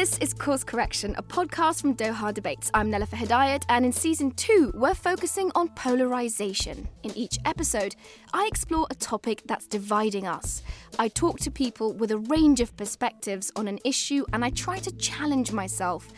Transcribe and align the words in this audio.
This 0.00 0.16
is 0.16 0.32
Course 0.32 0.64
Correction, 0.64 1.14
a 1.18 1.22
podcast 1.22 1.82
from 1.82 1.94
Doha 1.94 2.32
Debates. 2.32 2.70
I'm 2.72 2.90
Nelufar 2.90 3.18
Hedayat, 3.18 3.64
and 3.68 3.84
in 3.84 3.92
season 3.92 4.30
two, 4.30 4.72
we're 4.74 4.94
focusing 4.94 5.52
on 5.54 5.68
polarization. 5.68 6.88
In 7.02 7.14
each 7.14 7.38
episode, 7.44 7.94
I 8.32 8.46
explore 8.46 8.86
a 8.90 8.94
topic 8.94 9.42
that's 9.44 9.66
dividing 9.66 10.26
us. 10.26 10.62
I 10.98 11.08
talk 11.08 11.38
to 11.40 11.50
people 11.50 11.92
with 11.92 12.12
a 12.12 12.16
range 12.16 12.60
of 12.60 12.74
perspectives 12.78 13.52
on 13.56 13.68
an 13.68 13.78
issue, 13.84 14.24
and 14.32 14.42
I 14.42 14.48
try 14.48 14.78
to 14.78 14.90
challenge 14.92 15.52
myself 15.52 16.08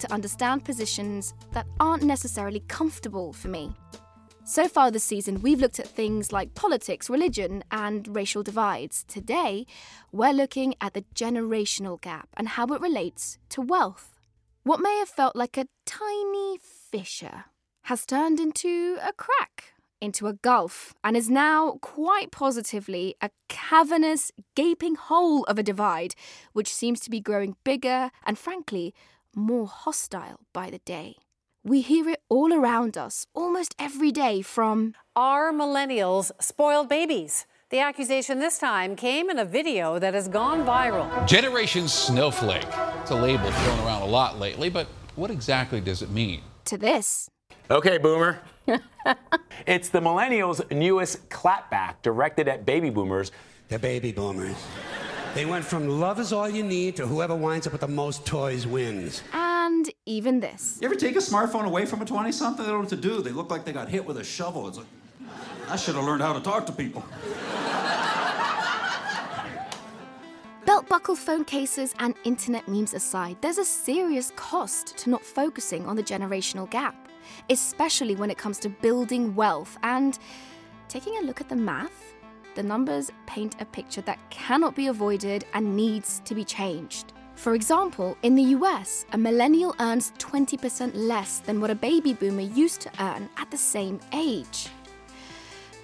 to 0.00 0.12
understand 0.12 0.66
positions 0.66 1.32
that 1.52 1.66
aren't 1.80 2.02
necessarily 2.02 2.60
comfortable 2.68 3.32
for 3.32 3.48
me. 3.48 3.72
So 4.50 4.66
far 4.66 4.90
this 4.90 5.04
season, 5.04 5.42
we've 5.42 5.60
looked 5.60 5.78
at 5.78 5.86
things 5.86 6.32
like 6.32 6.56
politics, 6.56 7.08
religion, 7.08 7.62
and 7.70 8.16
racial 8.16 8.42
divides. 8.42 9.04
Today, 9.06 9.64
we're 10.10 10.32
looking 10.32 10.74
at 10.80 10.92
the 10.92 11.04
generational 11.14 12.00
gap 12.00 12.30
and 12.36 12.48
how 12.48 12.66
it 12.66 12.80
relates 12.80 13.38
to 13.50 13.62
wealth. 13.62 14.18
What 14.64 14.80
may 14.80 14.98
have 14.98 15.08
felt 15.08 15.36
like 15.36 15.56
a 15.56 15.68
tiny 15.86 16.58
fissure 16.58 17.44
has 17.82 18.04
turned 18.04 18.40
into 18.40 18.98
a 19.00 19.12
crack, 19.12 19.74
into 20.00 20.26
a 20.26 20.32
gulf, 20.32 20.94
and 21.04 21.16
is 21.16 21.30
now 21.30 21.78
quite 21.80 22.32
positively 22.32 23.14
a 23.20 23.30
cavernous, 23.48 24.32
gaping 24.56 24.96
hole 24.96 25.44
of 25.44 25.60
a 25.60 25.62
divide, 25.62 26.16
which 26.54 26.74
seems 26.74 26.98
to 26.98 27.10
be 27.10 27.20
growing 27.20 27.54
bigger 27.62 28.10
and, 28.26 28.36
frankly, 28.36 28.94
more 29.32 29.68
hostile 29.68 30.40
by 30.52 30.70
the 30.70 30.80
day. 30.80 31.14
We 31.62 31.82
hear 31.82 32.08
it 32.08 32.20
all 32.30 32.54
around 32.54 32.96
us, 32.96 33.26
almost 33.34 33.74
every 33.78 34.10
day, 34.10 34.40
from 34.40 34.94
Are 35.14 35.52
millennials 35.52 36.30
spoiled 36.40 36.88
babies? 36.88 37.46
The 37.68 37.80
accusation 37.80 38.38
this 38.38 38.58
time 38.58 38.96
came 38.96 39.28
in 39.28 39.38
a 39.38 39.44
video 39.44 39.98
that 39.98 40.14
has 40.14 40.26
gone 40.26 40.64
viral. 40.64 41.26
Generation 41.28 41.86
Snowflake. 41.86 42.66
It's 43.02 43.10
a 43.10 43.14
label 43.14 43.50
thrown 43.50 43.78
around 43.80 44.02
a 44.02 44.06
lot 44.06 44.38
lately, 44.38 44.70
but 44.70 44.86
what 45.16 45.30
exactly 45.30 45.80
does 45.80 46.02
it 46.02 46.10
mean? 46.10 46.40
to 46.70 46.78
this. 46.78 47.28
Okay, 47.70 47.98
boomer. 47.98 48.40
it's 49.66 49.88
the 49.88 50.00
millennials' 50.00 50.70
newest 50.70 51.28
clapback 51.28 51.96
directed 52.00 52.48
at 52.48 52.64
baby 52.64 52.90
boomers. 52.90 53.32
The 53.68 53.78
baby 53.78 54.12
boomers. 54.12 54.56
They 55.34 55.46
went 55.46 55.64
from 55.64 55.88
love 55.88 56.18
is 56.20 56.32
all 56.32 56.48
you 56.48 56.62
need 56.62 56.96
to 56.96 57.06
whoever 57.06 57.34
winds 57.34 57.66
up 57.66 57.72
with 57.72 57.82
the 57.82 57.88
most 57.88 58.24
toys 58.24 58.66
wins. 58.66 59.22
And 59.62 59.90
even 60.06 60.40
this. 60.40 60.78
You 60.80 60.86
ever 60.86 60.94
take 60.94 61.16
a 61.16 61.18
smartphone 61.18 61.66
away 61.66 61.84
from 61.84 62.00
a 62.00 62.06
20 62.06 62.32
something? 62.32 62.64
They 62.64 62.70
don't 62.70 62.78
know 62.78 62.84
what 62.84 62.88
to 62.88 62.96
do. 62.96 63.20
They 63.20 63.30
look 63.30 63.50
like 63.50 63.66
they 63.66 63.74
got 63.74 63.90
hit 63.90 64.06
with 64.06 64.16
a 64.16 64.24
shovel. 64.24 64.66
It's 64.68 64.78
like, 64.78 64.86
I 65.68 65.76
should 65.76 65.96
have 65.96 66.04
learned 66.04 66.22
how 66.22 66.32
to 66.32 66.40
talk 66.40 66.64
to 66.64 66.72
people. 66.72 67.04
Belt 70.64 70.88
buckle 70.88 71.14
phone 71.14 71.44
cases 71.44 71.94
and 71.98 72.14
internet 72.24 72.68
memes 72.68 72.94
aside, 72.94 73.36
there's 73.42 73.58
a 73.58 73.64
serious 73.64 74.32
cost 74.34 74.96
to 74.96 75.10
not 75.10 75.22
focusing 75.22 75.84
on 75.84 75.94
the 75.94 76.02
generational 76.02 76.68
gap, 76.70 76.96
especially 77.50 78.16
when 78.16 78.30
it 78.30 78.38
comes 78.38 78.58
to 78.60 78.70
building 78.70 79.34
wealth 79.34 79.76
and 79.82 80.18
taking 80.88 81.18
a 81.18 81.20
look 81.20 81.42
at 81.42 81.50
the 81.50 81.56
math. 81.56 82.14
The 82.54 82.62
numbers 82.62 83.10
paint 83.26 83.56
a 83.60 83.66
picture 83.66 84.00
that 84.02 84.18
cannot 84.30 84.74
be 84.74 84.86
avoided 84.86 85.44
and 85.52 85.76
needs 85.76 86.22
to 86.24 86.34
be 86.34 86.44
changed. 86.44 87.12
For 87.40 87.54
example, 87.54 88.18
in 88.22 88.34
the 88.34 88.52
US, 88.58 89.06
a 89.14 89.16
millennial 89.16 89.74
earns 89.80 90.12
20% 90.18 90.90
less 90.94 91.38
than 91.38 91.58
what 91.58 91.70
a 91.70 91.74
baby 91.74 92.12
boomer 92.12 92.42
used 92.42 92.82
to 92.82 92.90
earn 93.00 93.30
at 93.38 93.50
the 93.50 93.56
same 93.56 93.98
age. 94.12 94.68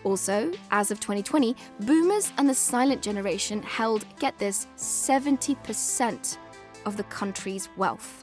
Also, 0.04 0.52
as 0.70 0.90
of 0.90 1.00
2020, 1.00 1.56
boomers 1.80 2.30
and 2.36 2.46
the 2.46 2.54
silent 2.54 3.00
generation 3.00 3.62
held, 3.62 4.04
get 4.18 4.38
this, 4.38 4.66
70% 4.76 6.36
of 6.84 6.98
the 6.98 7.04
country's 7.04 7.70
wealth. 7.78 8.22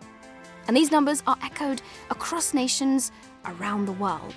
And 0.67 0.77
these 0.77 0.91
numbers 0.91 1.23
are 1.25 1.37
echoed 1.41 1.81
across 2.11 2.53
nations 2.53 3.11
around 3.45 3.87
the 3.87 3.93
world. 3.93 4.35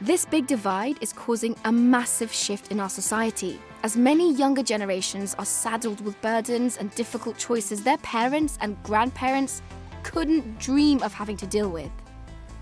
This 0.00 0.24
big 0.24 0.46
divide 0.46 0.98
is 1.00 1.12
causing 1.12 1.54
a 1.64 1.70
massive 1.70 2.32
shift 2.32 2.72
in 2.72 2.80
our 2.80 2.88
society, 2.88 3.60
as 3.84 3.96
many 3.96 4.34
younger 4.34 4.62
generations 4.62 5.34
are 5.38 5.44
saddled 5.44 6.00
with 6.00 6.20
burdens 6.20 6.76
and 6.76 6.92
difficult 6.96 7.36
choices 7.36 7.84
their 7.84 7.98
parents 7.98 8.58
and 8.60 8.80
grandparents 8.82 9.62
couldn't 10.02 10.58
dream 10.58 11.02
of 11.02 11.12
having 11.12 11.36
to 11.36 11.46
deal 11.46 11.70
with. 11.70 11.90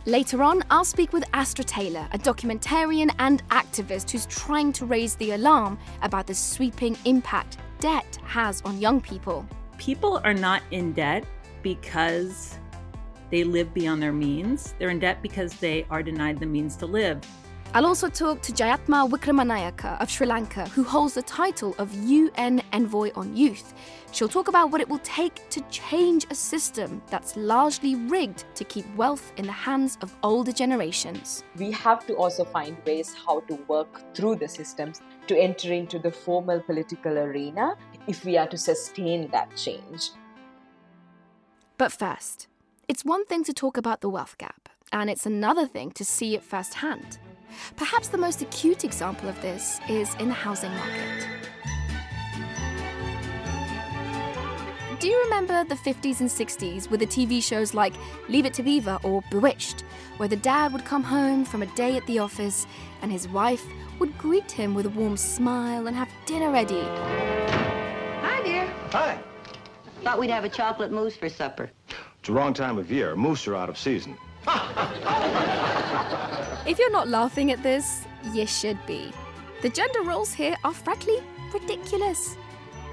Later 0.07 0.43
on, 0.43 0.63
I'll 0.71 0.85
speak 0.85 1.13
with 1.13 1.25
Astra 1.33 1.65
Taylor, 1.65 2.07
a 2.13 2.19
documentarian 2.19 3.11
and 3.19 3.47
activist 3.49 4.11
who's 4.11 4.27
trying 4.27 4.73
to 4.75 4.87
raise 4.87 5.15
the 5.15 5.33
alarm 5.33 5.79
about 6.03 6.27
the 6.27 6.35
sweeping 6.35 6.97
impact 7.05 7.59
debt 7.81 8.19
has 8.25 8.61
on 8.63 8.79
young 8.79 9.01
people. 9.01 9.47
people 9.79 10.21
are 10.25 10.35
not 10.35 10.63
in 10.71 10.93
debt 10.93 11.25
because 11.63 12.59
they 13.31 13.45
live 13.45 13.73
beyond 13.73 14.03
their 14.03 14.13
means. 14.13 14.75
They're 14.79 14.91
in 14.91 14.99
debt 14.99 15.23
because 15.23 15.55
they 15.55 15.87
are 15.91 16.03
denied 16.03 16.39
the 16.41 16.47
means 16.47 16.77
to 16.77 16.87
live. 16.87 17.21
I'll 17.73 17.87
also 17.87 18.09
talk 18.09 18.43
to 18.43 18.53
Jayathma 18.53 19.09
Wickramanayake 19.09 20.01
of 20.01 20.11
Sri 20.11 20.27
Lanka, 20.27 20.67
who 20.71 20.83
holds 20.83 21.15
the 21.15 21.23
title 21.23 21.73
of 21.79 21.95
UN 21.95 22.61
Envoy 22.73 23.13
on 23.15 23.37
Youth. 23.37 23.75
She'll 24.11 24.29
talk 24.29 24.49
about 24.49 24.73
what 24.73 24.81
it 24.81 24.89
will 24.89 24.99
take 25.05 25.49
to 25.51 25.61
change 25.71 26.27
a 26.31 26.35
system 26.35 27.01
that's 27.11 27.37
largely 27.37 27.95
rigged 27.95 28.45
to 28.57 28.65
keep 28.65 28.85
wealth 28.97 29.33
in 29.37 29.47
the 29.47 29.53
hands 29.53 29.99
of 30.03 30.13
older 30.25 30.51
generations. 30.51 31.45
we 31.59 31.71
have 31.71 32.05
to 32.09 32.15
also 32.15 32.45
find 32.45 32.77
ways 32.85 33.15
how 33.15 33.39
to 33.43 33.55
work 33.69 34.03
through 34.17 34.35
the 34.35 34.49
systems 34.49 35.01
to 35.29 35.39
enter 35.39 35.73
into 35.73 36.01
the 36.01 36.11
formal 36.11 36.59
political 36.59 37.19
arena 37.19 37.77
if 38.09 38.25
we 38.25 38.37
are 38.37 38.49
to 38.49 38.59
sustain 38.59 39.31
that 39.31 39.55
change. 39.57 40.11
But 41.79 41.93
first, 41.93 42.49
it's 42.91 43.05
one 43.05 43.25
thing 43.25 43.45
to 43.45 43.53
talk 43.53 43.77
about 43.77 44.01
the 44.01 44.09
wealth 44.09 44.37
gap, 44.37 44.69
and 44.93 45.09
it's 45.09 45.25
another 45.25 45.65
thing 45.65 45.93
to 45.93 46.05
see 46.05 46.35
it 46.35 46.43
firsthand. 46.43 47.19
Perhaps 47.77 48.09
the 48.09 48.19
most 48.19 48.43
acute 48.43 48.83
example 48.83 49.29
of 49.29 49.41
this 49.41 49.79
is 49.89 50.13
in 50.17 50.27
the 50.27 50.35
housing 50.35 50.73
market. 50.73 51.29
Do 54.99 55.07
you 55.07 55.23
remember 55.23 55.63
the 55.63 55.77
50s 55.77 56.19
and 56.19 56.29
60s 56.29 56.91
with 56.91 56.99
the 56.99 57.07
TV 57.07 57.41
shows 57.41 57.75
like 57.75 57.95
Leave 58.29 58.45
It 58.45 58.55
to 58.55 58.65
Beaver 58.65 58.99
or 59.05 59.23
Bewitched, 59.31 59.83
where 60.17 60.29
the 60.29 60.35
dad 60.35 60.73
would 60.73 60.85
come 60.85 61.05
home 61.05 61.45
from 61.45 61.63
a 61.63 61.67
day 61.77 61.97
at 61.97 62.05
the 62.09 62.19
office 62.19 62.67
and 63.03 63.13
his 63.13 63.29
wife 63.29 63.65
would 64.01 64.19
greet 64.19 64.51
him 64.51 64.75
with 64.75 64.87
a 64.87 64.91
warm 64.91 65.17
smile 65.17 65.87
and 65.87 65.95
have 65.95 66.09
dinner 66.27 66.51
ready? 66.51 66.83
Hi, 66.83 68.43
dear. 68.43 68.67
Hi. 68.91 69.17
Thought 70.03 70.19
we'd 70.19 70.31
have 70.31 70.45
a 70.45 70.49
chocolate 70.49 70.91
mousse 70.91 71.15
for 71.15 71.29
supper. 71.29 71.71
It's 72.21 72.27
the 72.27 72.35
wrong 72.35 72.53
time 72.53 72.77
of 72.77 72.91
year. 72.91 73.17
Moose 73.17 73.49
are 73.49 73.57
out 73.57 73.71
of 73.71 73.79
season. 73.79 74.15
If 76.67 76.79
you're 76.79 76.93
not 76.93 77.09
laughing 77.09 77.51
at 77.51 77.63
this, 77.63 78.05
you 78.35 78.47
should 78.47 78.77
be. 78.87 79.11
The 79.63 79.71
gender 79.71 80.03
roles 80.03 80.35
here 80.35 80.55
are 80.63 80.75
frankly 80.75 81.17
ridiculous. 81.51 82.37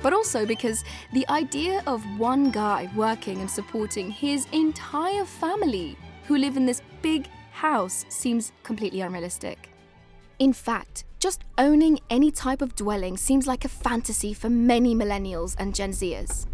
But 0.02 0.14
also 0.14 0.46
because 0.46 0.86
the 1.12 1.28
idea 1.28 1.84
of 1.86 2.02
one 2.18 2.52
guy 2.52 2.90
working 2.96 3.42
and 3.42 3.52
supporting 3.52 4.10
his 4.10 4.48
entire 4.54 5.26
family 5.26 5.98
who 6.24 6.38
live 6.38 6.56
in 6.56 6.66
this 6.66 6.82
big 7.02 7.28
house 7.52 8.06
seems 8.08 8.54
completely 8.64 9.02
unrealistic. 9.02 9.70
In 10.40 10.54
fact, 10.54 11.04
just 11.20 11.44
owning 11.58 12.00
any 12.10 12.32
type 12.32 12.62
of 12.62 12.76
dwelling 12.76 13.18
seems 13.18 13.46
like 13.46 13.66
a 13.66 13.70
fantasy 13.70 14.34
for 14.34 14.50
many 14.50 14.96
millennials 14.96 15.54
and 15.60 15.76
Gen 15.76 15.92
Zers. 15.92 16.48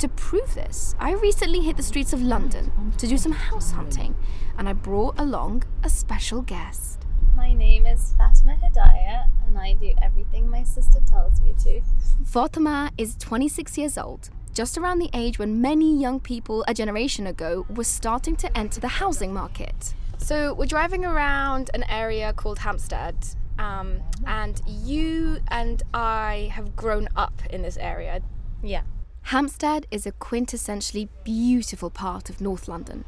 To 0.00 0.08
prove 0.08 0.54
this, 0.54 0.94
I 0.98 1.12
recently 1.12 1.60
hit 1.60 1.76
the 1.76 1.82
streets 1.82 2.14
of 2.14 2.22
London 2.22 2.72
to 2.96 3.06
do 3.06 3.18
some 3.18 3.32
house 3.32 3.72
hunting, 3.72 4.14
and 4.56 4.66
I 4.66 4.72
brought 4.72 5.20
along 5.20 5.64
a 5.82 5.90
special 5.90 6.40
guest. 6.40 7.04
My 7.36 7.52
name 7.52 7.84
is 7.84 8.14
Fatema 8.18 8.58
Hedayat, 8.58 9.26
and 9.46 9.58
I 9.58 9.74
do 9.74 9.92
everything 10.00 10.48
my 10.48 10.62
sister 10.62 11.00
tells 11.06 11.42
me 11.42 11.54
to. 11.64 11.82
Fatima 12.24 12.90
is 12.96 13.14
26 13.16 13.76
years 13.76 13.98
old, 13.98 14.30
just 14.54 14.78
around 14.78 15.00
the 15.00 15.10
age 15.12 15.38
when 15.38 15.60
many 15.60 16.00
young 16.00 16.18
people 16.18 16.64
a 16.66 16.72
generation 16.72 17.26
ago 17.26 17.66
were 17.68 17.84
starting 17.84 18.36
to 18.36 18.56
enter 18.56 18.80
the 18.80 18.88
housing 18.88 19.34
market. 19.34 19.92
So, 20.16 20.54
we're 20.54 20.64
driving 20.64 21.04
around 21.04 21.68
an 21.74 21.84
area 21.90 22.32
called 22.32 22.60
Hampstead, 22.60 23.16
um, 23.58 24.00
and 24.26 24.62
you 24.66 25.40
and 25.48 25.82
I 25.92 26.50
have 26.54 26.74
grown 26.74 27.06
up 27.16 27.42
in 27.50 27.60
this 27.60 27.76
area. 27.76 28.22
Yeah. 28.62 28.84
Hampstead 29.30 29.86
is 29.92 30.06
a 30.06 30.10
quintessentially 30.10 31.08
beautiful 31.22 31.88
part 31.88 32.30
of 32.30 32.40
North 32.40 32.66
London. 32.66 33.04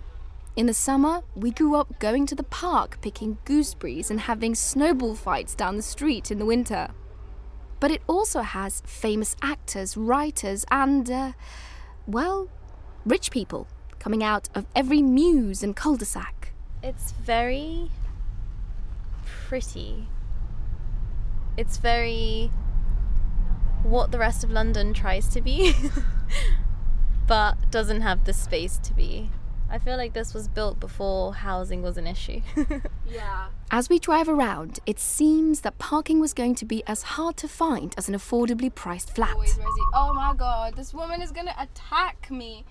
In 0.54 0.66
the 0.66 0.72
summer, 0.72 1.22
we 1.34 1.50
grew 1.50 1.74
up 1.74 1.98
going 1.98 2.26
to 2.26 2.36
the 2.36 2.44
park 2.44 2.98
picking 3.02 3.38
gooseberries 3.44 4.08
and 4.08 4.20
having 4.20 4.54
snowball 4.54 5.16
fights 5.16 5.56
down 5.56 5.76
the 5.76 5.82
street 5.82 6.30
in 6.30 6.38
the 6.38 6.44
winter. 6.46 6.90
But 7.80 7.90
it 7.90 8.02
also 8.06 8.42
has 8.42 8.84
famous 8.86 9.34
actors, 9.42 9.96
writers, 9.96 10.64
and, 10.70 11.10
uh, 11.10 11.32
well, 12.06 12.48
rich 13.04 13.32
people 13.32 13.66
coming 13.98 14.22
out 14.22 14.48
of 14.54 14.66
every 14.76 15.02
mews 15.02 15.64
and 15.64 15.74
cul 15.74 15.96
de 15.96 16.04
sac. 16.04 16.52
It's 16.84 17.10
very 17.10 17.90
pretty. 19.48 20.06
It's 21.56 21.78
very 21.78 22.52
what 23.82 24.10
the 24.10 24.18
rest 24.18 24.44
of 24.44 24.50
London 24.50 24.94
tries 24.94 25.28
to 25.28 25.40
be. 25.40 25.74
but 27.26 27.70
doesn't 27.70 28.00
have 28.00 28.24
the 28.24 28.32
space 28.32 28.78
to 28.78 28.94
be. 28.94 29.30
I 29.70 29.78
feel 29.78 29.96
like 29.96 30.12
this 30.12 30.34
was 30.34 30.48
built 30.48 30.78
before 30.80 31.32
housing 31.32 31.80
was 31.80 31.96
an 31.96 32.06
issue. 32.06 32.42
yeah. 33.08 33.46
As 33.70 33.88
we 33.88 33.98
drive 33.98 34.28
around, 34.28 34.80
it 34.84 34.98
seems 34.98 35.62
that 35.62 35.78
parking 35.78 36.20
was 36.20 36.34
going 36.34 36.54
to 36.56 36.66
be 36.66 36.82
as 36.86 37.02
hard 37.02 37.38
to 37.38 37.48
find 37.48 37.94
as 37.96 38.06
an 38.06 38.14
affordably 38.14 38.72
priced 38.74 39.14
flat. 39.14 39.34
Oh 39.94 40.12
my 40.12 40.34
god, 40.36 40.76
this 40.76 40.92
woman 40.92 41.22
is 41.22 41.32
gonna 41.32 41.54
attack 41.58 42.30
me. 42.30 42.66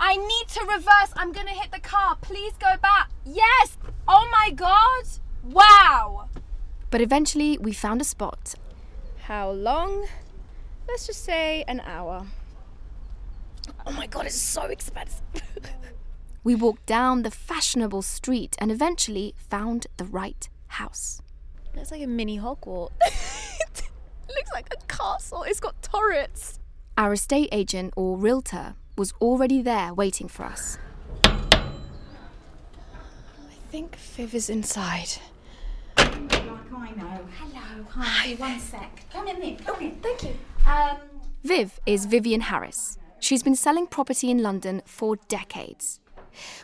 I 0.00 0.16
need 0.16 0.48
to 0.48 0.64
reverse. 0.64 1.12
I'm 1.16 1.32
gonna 1.32 1.50
hit 1.50 1.70
the 1.70 1.80
car. 1.80 2.16
Please 2.22 2.54
go 2.58 2.76
back. 2.80 3.10
Yes! 3.26 3.76
Oh 4.08 4.26
my 4.32 4.52
god! 4.52 5.04
Wow! 5.44 6.30
But 6.90 7.02
eventually, 7.02 7.58
we 7.58 7.72
found 7.72 8.00
a 8.00 8.04
spot. 8.04 8.54
How 9.24 9.50
long? 9.50 10.06
Let's 10.92 11.06
just 11.06 11.24
say 11.24 11.64
an 11.66 11.80
hour. 11.80 12.26
Oh 13.86 13.92
my 13.92 14.06
god, 14.06 14.26
it's 14.26 14.36
so 14.36 14.64
expensive. 14.64 15.22
We 16.44 16.54
walked 16.54 16.84
down 16.84 17.22
the 17.22 17.30
fashionable 17.30 18.02
street 18.02 18.56
and 18.58 18.70
eventually 18.70 19.34
found 19.48 19.86
the 19.96 20.04
right 20.04 20.46
house. 20.66 21.22
Looks 21.74 21.92
like 21.92 22.02
a 22.02 22.06
mini 22.06 22.38
Hogwarts. 22.38 22.90
it 23.00 23.88
looks 24.28 24.52
like 24.52 24.66
a 24.70 24.76
castle. 24.86 25.44
It's 25.44 25.60
got 25.60 25.80
turrets. 25.80 26.58
Our 26.98 27.14
estate 27.14 27.48
agent 27.52 27.94
or 27.96 28.18
realtor 28.18 28.74
was 28.98 29.14
already 29.18 29.62
there 29.62 29.94
waiting 29.94 30.28
for 30.28 30.44
us. 30.44 30.76
I 31.24 31.62
think 33.70 33.96
Viv 33.96 34.34
is 34.34 34.50
inside. 34.50 35.08
Like 35.96 36.12
I 36.14 36.90
know. 36.96 37.20
Hello. 37.38 37.86
Hi. 37.90 38.34
One 38.34 38.60
sec. 38.60 39.04
Come 39.12 39.28
in 39.28 39.40
there. 39.40 39.56
Come 39.64 39.80
in. 39.80 39.92
Thank 40.02 40.24
you. 40.24 40.36
Um, 40.66 40.96
Viv 41.44 41.80
is 41.86 42.06
Vivian 42.06 42.42
Harris. 42.42 42.98
She's 43.20 43.42
been 43.42 43.56
selling 43.56 43.86
property 43.86 44.30
in 44.30 44.42
London 44.42 44.82
for 44.84 45.16
decades. 45.28 46.00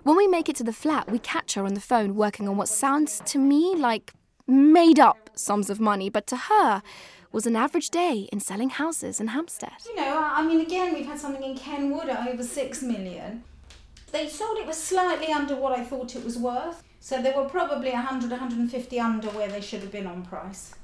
When 0.03 0.17
we 0.17 0.27
make 0.27 0.49
it 0.49 0.57
to 0.57 0.65
the 0.65 0.73
flat, 0.73 1.11
we 1.11 1.19
catch 1.19 1.55
her 1.55 1.65
on 1.65 1.75
the 1.75 1.81
phone 1.81 2.15
working 2.15 2.49
on 2.49 2.57
what 2.57 2.69
sounds 2.69 3.21
to 3.27 3.39
me 3.39 3.75
like 3.77 4.15
made 4.47 4.99
up 4.99 5.31
sums 5.35 5.69
of 5.69 5.79
money, 5.79 6.09
but 6.09 6.27
to 6.29 6.37
her 6.37 6.83
was 7.31 7.47
an 7.47 7.55
average 7.55 7.91
day 7.91 8.29
in 8.33 8.41
selling 8.41 8.71
houses 8.71 9.21
in 9.21 9.29
Hampstead. 9.29 9.73
you 9.87 9.95
know, 9.97 10.19
I 10.19 10.43
mean, 10.43 10.61
again, 10.61 10.95
we've 10.95 11.07
had 11.07 11.19
something 11.19 11.43
in 11.43 11.57
Kenwood 11.57 12.09
at 12.09 12.27
over 12.27 12.43
six 12.43 12.83
million. 12.83 13.45
They 14.11 14.27
sold 14.29 14.57
it 14.57 14.67
was 14.67 14.83
slightly 14.83 15.31
under 15.31 15.55
what 15.55 15.79
I 15.79 15.85
thought 15.85 16.17
it 16.17 16.25
was 16.25 16.39
worth. 16.39 16.83
So 17.01 17.21
they 17.21 17.33
were 17.33 17.45
probably 17.45 17.91
100, 17.91 18.31
150 18.31 19.01
under 19.01 19.29
where 19.29 19.49
they 19.49 19.61
should 19.61 19.81
have 19.83 19.93
been 19.93 20.07
on 20.07 20.25
price. 20.25 20.75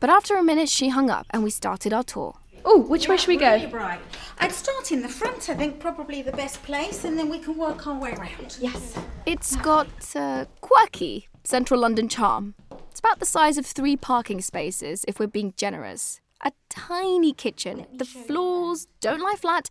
But 0.00 0.10
after 0.10 0.36
a 0.36 0.42
minute, 0.44 0.68
she 0.68 0.90
hung 0.90 1.10
up 1.10 1.26
and 1.30 1.42
we 1.42 1.50
started 1.50 1.92
our 1.92 2.04
tour. 2.04 2.36
Oh, 2.64 2.80
which 2.80 3.08
way 3.08 3.16
should 3.16 3.28
we 3.28 3.36
go? 3.36 3.52
Really 3.52 3.66
bright. 3.66 4.00
I'd 4.38 4.52
start 4.52 4.92
in 4.92 5.02
the 5.02 5.08
front, 5.08 5.48
I 5.48 5.54
think, 5.54 5.80
probably 5.80 6.22
the 6.22 6.32
best 6.32 6.62
place, 6.62 7.04
and 7.04 7.18
then 7.18 7.28
we 7.28 7.38
can 7.38 7.56
work 7.56 7.86
our 7.86 7.98
way 7.98 8.12
around. 8.12 8.58
Yes. 8.60 8.96
It's 9.26 9.56
got 9.56 9.88
a 10.14 10.46
quirky 10.60 11.28
central 11.44 11.80
London 11.80 12.08
charm. 12.08 12.54
It's 12.90 13.00
about 13.00 13.20
the 13.20 13.26
size 13.26 13.58
of 13.58 13.66
three 13.66 13.96
parking 13.96 14.40
spaces, 14.40 15.04
if 15.08 15.18
we're 15.18 15.26
being 15.26 15.54
generous. 15.56 16.20
A 16.44 16.52
tiny 16.68 17.32
kitchen. 17.32 17.86
The 17.92 18.04
floors 18.04 18.86
don't 19.00 19.20
lie 19.20 19.36
flat, 19.36 19.68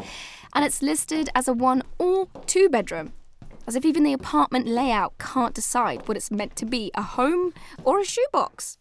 and 0.54 0.66
it's 0.66 0.82
listed 0.82 1.30
as 1.36 1.48
a 1.48 1.54
one 1.54 1.84
or 2.00 2.28
two 2.46 2.68
bedroom. 2.68 3.14
As 3.66 3.76
if 3.76 3.86
even 3.86 4.04
the 4.04 4.14
apartment 4.14 4.68
layout 4.68 5.18
can't 5.18 5.54
decide 5.54 6.08
what 6.08 6.18
it's 6.18 6.32
meant 6.32 6.56
to 6.58 6.66
be 6.66 6.92
a 6.96 7.02
home 7.02 7.54
or 7.84 8.00
a 8.00 8.06
shoebox. 8.06 8.78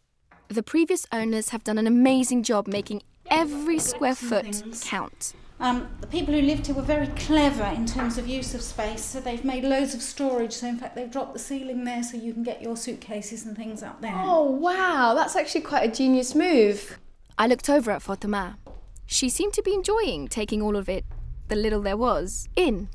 The 0.48 0.62
previous 0.62 1.06
owners 1.10 1.48
have 1.48 1.64
done 1.64 1.76
an 1.76 1.87
amazing 1.87 2.43
job 2.44 2.69
making 2.69 3.02
every 3.31 3.78
square 3.78 4.14
foot 4.14 4.62
count. 4.82 5.34
Um, 5.58 5.88
the 6.00 6.06
people 6.06 6.34
who 6.34 6.43
lived 6.43 6.66
here 6.66 6.75
were 6.75 6.82
very 6.82 7.08
clever 7.08 7.64
in 7.64 7.87
terms 7.87 8.19
of 8.19 8.28
use 8.28 8.54
of 8.54 8.60
space, 8.60 9.02
so 9.02 9.20
they've 9.20 9.44
made 9.44 9.64
loads 9.64 9.94
of 9.94 10.02
storage. 10.02 10.52
So, 10.52 10.69
in 10.69 10.76
fact, 10.76 10.94
they've 10.94 11.10
dropped 11.10 11.32
the 11.32 11.38
ceiling 11.38 11.84
there 11.84 12.02
so 12.02 12.16
you 12.16 12.32
can 12.32 12.43
get 12.43 12.62
your 12.62 12.76
suitcases 12.76 13.46
and 13.46 13.56
things 13.56 13.82
up 13.82 14.00
there. 14.00 14.14
Oh 14.14 14.43
wow, 14.43 15.14
that's 15.14 15.34
actually 15.34 15.62
quite 15.62 15.90
a 15.90 15.93
genius 15.93 16.34
move. 16.34 16.99
I 17.38 17.46
looked 17.46 17.69
over 17.70 17.90
at 17.90 18.02
Fatema. 18.02 18.56
She 19.06 19.28
seemed 19.28 19.54
to 19.54 19.62
be 19.62 19.75
enjoying 19.75 20.28
taking 20.28 20.60
all 20.60 20.76
of 20.76 20.88
it, 20.88 21.04
the 21.49 21.56
little 21.56 21.81
there 21.81 21.96
was, 21.96 22.49
in. 22.54 22.88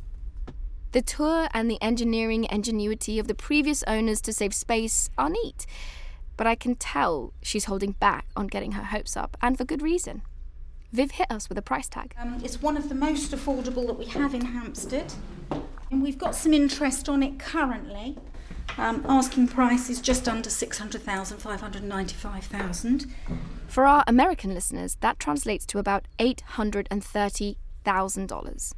The 0.91 1.01
tour 1.01 1.47
and 1.53 1.69
the 1.69 1.81
engineering 1.81 2.45
ingenuity 2.51 3.17
of 3.17 3.27
the 3.27 3.33
previous 3.33 3.83
owners 3.87 4.21
to 4.21 4.33
save 4.33 4.53
space 4.53 5.09
are 5.17 5.29
neat, 5.29 5.65
but 6.41 6.47
I 6.47 6.55
can 6.55 6.73
tell 6.73 7.33
she's 7.43 7.65
holding 7.65 7.91
back 7.91 8.25
on 8.35 8.47
getting 8.47 8.71
her 8.71 8.85
hopes 8.85 9.15
up, 9.15 9.37
and 9.43 9.55
for 9.55 9.63
good 9.63 9.83
reason. 9.83 10.23
Viv 10.91 11.11
hit 11.11 11.29
us 11.29 11.47
with 11.47 11.59
a 11.59 11.61
price 11.61 11.87
tag. 11.87 12.15
Um, 12.19 12.41
it's 12.43 12.63
one 12.63 12.75
of 12.75 12.89
the 12.89 12.95
most 12.95 13.31
affordable 13.31 13.85
that 13.85 13.99
we 13.99 14.05
have 14.05 14.33
in 14.33 14.45
Hampstead, 14.45 15.13
and 15.91 16.01
we've 16.01 16.17
got 16.17 16.33
some 16.33 16.51
interest 16.51 17.07
on 17.07 17.21
it 17.21 17.37
currently. 17.37 18.17
Um, 18.79 19.05
asking 19.07 19.49
price 19.49 19.87
is 19.87 20.01
just 20.01 20.27
under 20.27 20.49
600,000, 20.49 21.37
595,000. 21.37 23.13
For 23.67 23.85
our 23.85 24.03
American 24.07 24.55
listeners, 24.55 24.97
that 25.01 25.19
translates 25.19 25.67
to 25.67 25.77
about 25.77 26.07
$830,000. 26.17 28.73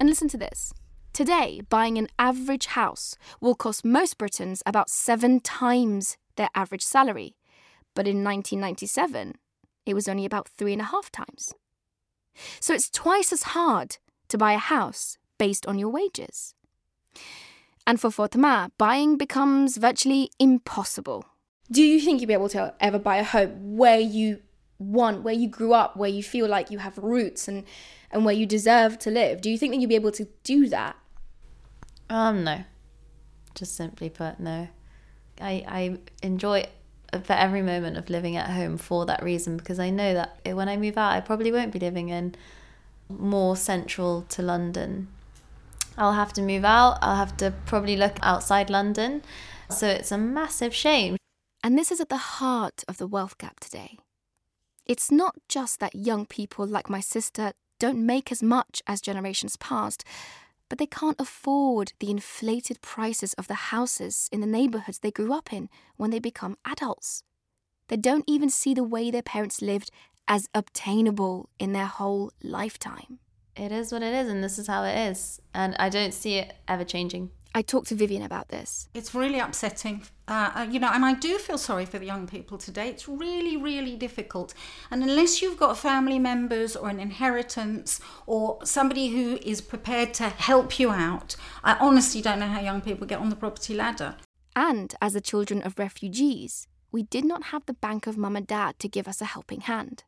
And 0.00 0.08
listen 0.08 0.26
to 0.26 0.36
this. 0.36 0.74
Today, 1.12 1.60
buying 1.68 1.96
an 1.96 2.08
average 2.18 2.66
house 2.66 3.14
will 3.40 3.54
cost 3.54 3.84
most 3.84 4.18
Britons 4.18 4.64
about 4.66 4.90
seven 4.90 5.38
times 5.38 6.16
their 6.36 6.48
average 6.54 6.82
salary. 6.82 7.36
But 7.94 8.06
in 8.06 8.24
1997, 8.24 9.34
it 9.86 9.94
was 9.94 10.08
only 10.08 10.24
about 10.24 10.48
three 10.48 10.72
and 10.72 10.82
a 10.82 10.86
half 10.86 11.10
times. 11.10 11.54
So 12.60 12.74
it's 12.74 12.90
twice 12.90 13.32
as 13.32 13.42
hard 13.42 13.98
to 14.28 14.38
buy 14.38 14.52
a 14.52 14.58
house 14.58 15.18
based 15.38 15.66
on 15.66 15.78
your 15.78 15.90
wages. 15.90 16.54
And 17.86 18.00
for 18.00 18.10
Fatema, 18.10 18.70
buying 18.78 19.16
becomes 19.16 19.76
virtually 19.76 20.30
impossible. 20.38 21.26
Do 21.70 21.82
you 21.82 22.00
think 22.00 22.20
you'll 22.20 22.28
be 22.28 22.34
able 22.34 22.48
to 22.50 22.74
ever 22.80 22.98
buy 22.98 23.16
a 23.18 23.24
home 23.24 23.76
where 23.76 24.00
you 24.00 24.40
want, 24.78 25.22
where 25.22 25.34
you 25.34 25.48
grew 25.48 25.72
up, 25.72 25.96
where 25.96 26.10
you 26.10 26.22
feel 26.22 26.48
like 26.48 26.70
you 26.70 26.78
have 26.78 26.96
roots 26.98 27.46
and, 27.48 27.64
and 28.10 28.24
where 28.24 28.34
you 28.34 28.46
deserve 28.46 28.98
to 29.00 29.10
live? 29.10 29.40
Do 29.40 29.50
you 29.50 29.58
think 29.58 29.72
that 29.72 29.80
you'll 29.80 29.88
be 29.88 29.94
able 29.94 30.12
to 30.12 30.28
do 30.42 30.68
that? 30.68 30.96
Um, 32.08 32.44
no. 32.44 32.64
Just 33.54 33.76
simply 33.76 34.10
put, 34.10 34.40
no. 34.40 34.68
I, 35.40 35.64
I 35.66 35.98
enjoy 36.22 36.66
for 37.22 37.32
every 37.32 37.62
moment 37.62 37.96
of 37.96 38.10
living 38.10 38.36
at 38.36 38.50
home 38.50 38.76
for 38.76 39.06
that 39.06 39.22
reason 39.22 39.56
because 39.56 39.78
I 39.78 39.90
know 39.90 40.14
that 40.14 40.40
when 40.54 40.68
I 40.68 40.76
move 40.76 40.98
out, 40.98 41.12
I 41.12 41.20
probably 41.20 41.52
won't 41.52 41.72
be 41.72 41.78
living 41.78 42.08
in 42.08 42.34
more 43.08 43.56
central 43.56 44.22
to 44.30 44.42
London. 44.42 45.08
I'll 45.96 46.14
have 46.14 46.32
to 46.34 46.42
move 46.42 46.64
out, 46.64 46.98
I'll 47.02 47.16
have 47.16 47.36
to 47.36 47.52
probably 47.66 47.96
look 47.96 48.16
outside 48.22 48.68
London. 48.68 49.22
So 49.70 49.86
it's 49.86 50.10
a 50.10 50.18
massive 50.18 50.74
shame. 50.74 51.16
And 51.62 51.78
this 51.78 51.90
is 51.90 52.00
at 52.00 52.08
the 52.08 52.16
heart 52.16 52.84
of 52.88 52.98
the 52.98 53.06
wealth 53.06 53.38
gap 53.38 53.60
today. 53.60 53.98
It's 54.86 55.10
not 55.10 55.36
just 55.48 55.80
that 55.80 55.94
young 55.94 56.26
people 56.26 56.66
like 56.66 56.90
my 56.90 57.00
sister 57.00 57.52
don't 57.78 58.04
make 58.04 58.30
as 58.30 58.42
much 58.42 58.82
as 58.86 59.00
generations 59.00 59.56
past, 59.56 60.04
but 60.68 60.78
they 60.78 60.86
can't 60.86 61.20
afford 61.20 61.92
the 62.00 62.10
inflated 62.10 62.80
prices 62.80 63.34
of 63.34 63.48
the 63.48 63.54
houses 63.54 64.28
in 64.32 64.40
the 64.40 64.46
neighbourhoods 64.46 64.98
they 64.98 65.10
grew 65.10 65.32
up 65.32 65.52
in 65.52 65.68
when 65.96 66.10
they 66.10 66.18
become 66.18 66.56
adults. 66.64 67.22
They 67.88 67.96
don't 67.96 68.24
even 68.26 68.50
see 68.50 68.74
the 68.74 68.84
way 68.84 69.10
their 69.10 69.22
parents 69.22 69.60
lived 69.60 69.90
as 70.26 70.48
obtainable 70.54 71.50
in 71.58 71.72
their 71.72 71.86
whole 71.86 72.32
lifetime. 72.42 73.18
It 73.56 73.70
is 73.70 73.92
what 73.92 74.02
it 74.02 74.14
is, 74.14 74.28
and 74.28 74.42
this 74.42 74.58
is 74.58 74.66
how 74.66 74.82
it 74.84 75.10
is. 75.10 75.40
And 75.52 75.76
I 75.78 75.88
don't 75.88 76.14
see 76.14 76.36
it 76.36 76.54
ever 76.66 76.84
changing. 76.84 77.30
I 77.56 77.62
talked 77.62 77.86
to 77.88 77.94
Vivian 77.94 78.22
about 78.22 78.48
this. 78.48 78.88
It's 78.94 79.14
really 79.14 79.38
upsetting, 79.38 80.02
uh, 80.26 80.50
uh, 80.56 80.66
you 80.68 80.80
know, 80.80 80.90
and 80.92 81.04
I 81.04 81.14
do 81.14 81.38
feel 81.38 81.56
sorry 81.56 81.86
for 81.86 82.00
the 82.00 82.04
young 82.06 82.26
people 82.26 82.58
today. 82.58 82.88
It's 82.88 83.06
really, 83.08 83.56
really 83.56 83.94
difficult. 83.94 84.54
And 84.90 85.04
unless 85.04 85.40
you've 85.40 85.56
got 85.56 85.78
family 85.78 86.18
members 86.18 86.74
or 86.74 86.88
an 86.88 86.98
inheritance 86.98 88.00
or 88.26 88.58
somebody 88.64 89.10
who 89.10 89.38
is 89.42 89.60
prepared 89.60 90.14
to 90.14 90.30
help 90.30 90.80
you 90.80 90.90
out, 90.90 91.36
I 91.62 91.74
honestly 91.74 92.20
don't 92.20 92.40
know 92.40 92.48
how 92.48 92.60
young 92.60 92.80
people 92.80 93.06
get 93.06 93.20
on 93.20 93.30
the 93.30 93.36
property 93.36 93.72
ladder. 93.72 94.16
And 94.56 94.92
as 95.00 95.12
the 95.12 95.20
children 95.20 95.62
of 95.62 95.78
refugees, 95.78 96.66
we 96.90 97.04
did 97.04 97.24
not 97.24 97.44
have 97.44 97.66
the 97.66 97.74
bank 97.74 98.08
of 98.08 98.18
mum 98.18 98.34
and 98.34 98.46
dad 98.46 98.80
to 98.80 98.88
give 98.88 99.06
us 99.06 99.20
a 99.20 99.26
helping 99.26 99.60
hand. 99.60 100.02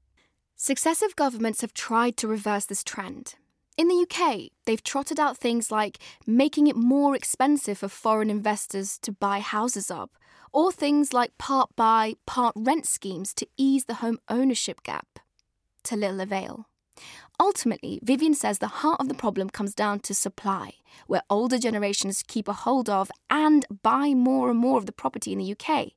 Successive 0.57 1.15
governments 1.15 1.61
have 1.61 1.75
tried 1.75 2.17
to 2.17 2.27
reverse 2.27 2.65
this 2.65 2.83
trend. 2.83 3.37
In 3.77 3.89
the 3.89 4.07
UK, 4.09 4.53
they've 4.65 4.83
trotted 4.83 5.21
out 5.21 5.37
things 5.37 5.71
like 5.71 5.99
making 6.27 6.67
it 6.67 6.77
more 6.77 7.15
expensive 7.15 7.79
for 7.79 7.89
foreign 7.89 8.31
investors 8.31 8.99
to 9.03 9.13
buy 9.13 9.41
houses 9.41 9.91
up, 9.91 10.13
or 10.51 10.73
things 10.73 11.13
like 11.13 11.37
part 11.37 11.77
buy, 11.77 12.15
part 12.25 12.55
rent 12.57 12.87
schemes 12.87 13.35
to 13.35 13.47
ease 13.59 13.85
the 13.85 13.95
home 13.95 14.19
ownership 14.31 14.83
gap. 14.83 15.19
To 15.85 15.97
little 15.97 16.21
avail. 16.21 16.67
Ultimately, 17.39 18.01
Vivian 18.03 18.33
says 18.33 18.59
the 18.59 18.81
heart 18.81 18.99
of 18.99 19.09
the 19.09 19.15
problem 19.15 19.51
comes 19.51 19.75
down 19.75 20.01
to 20.01 20.15
supply, 20.15 20.77
where 21.07 21.23
older 21.29 21.59
generations 21.59 22.25
keep 22.27 22.49
a 22.49 22.55
hold 22.55 22.89
of 22.89 23.11
and 23.29 23.67
buy 23.83 24.15
more 24.15 24.49
and 24.49 24.59
more 24.59 24.79
of 24.79 24.87
the 24.87 24.93
property 24.93 25.33
in 25.33 25.39
the 25.39 25.53
UK. 25.53 25.89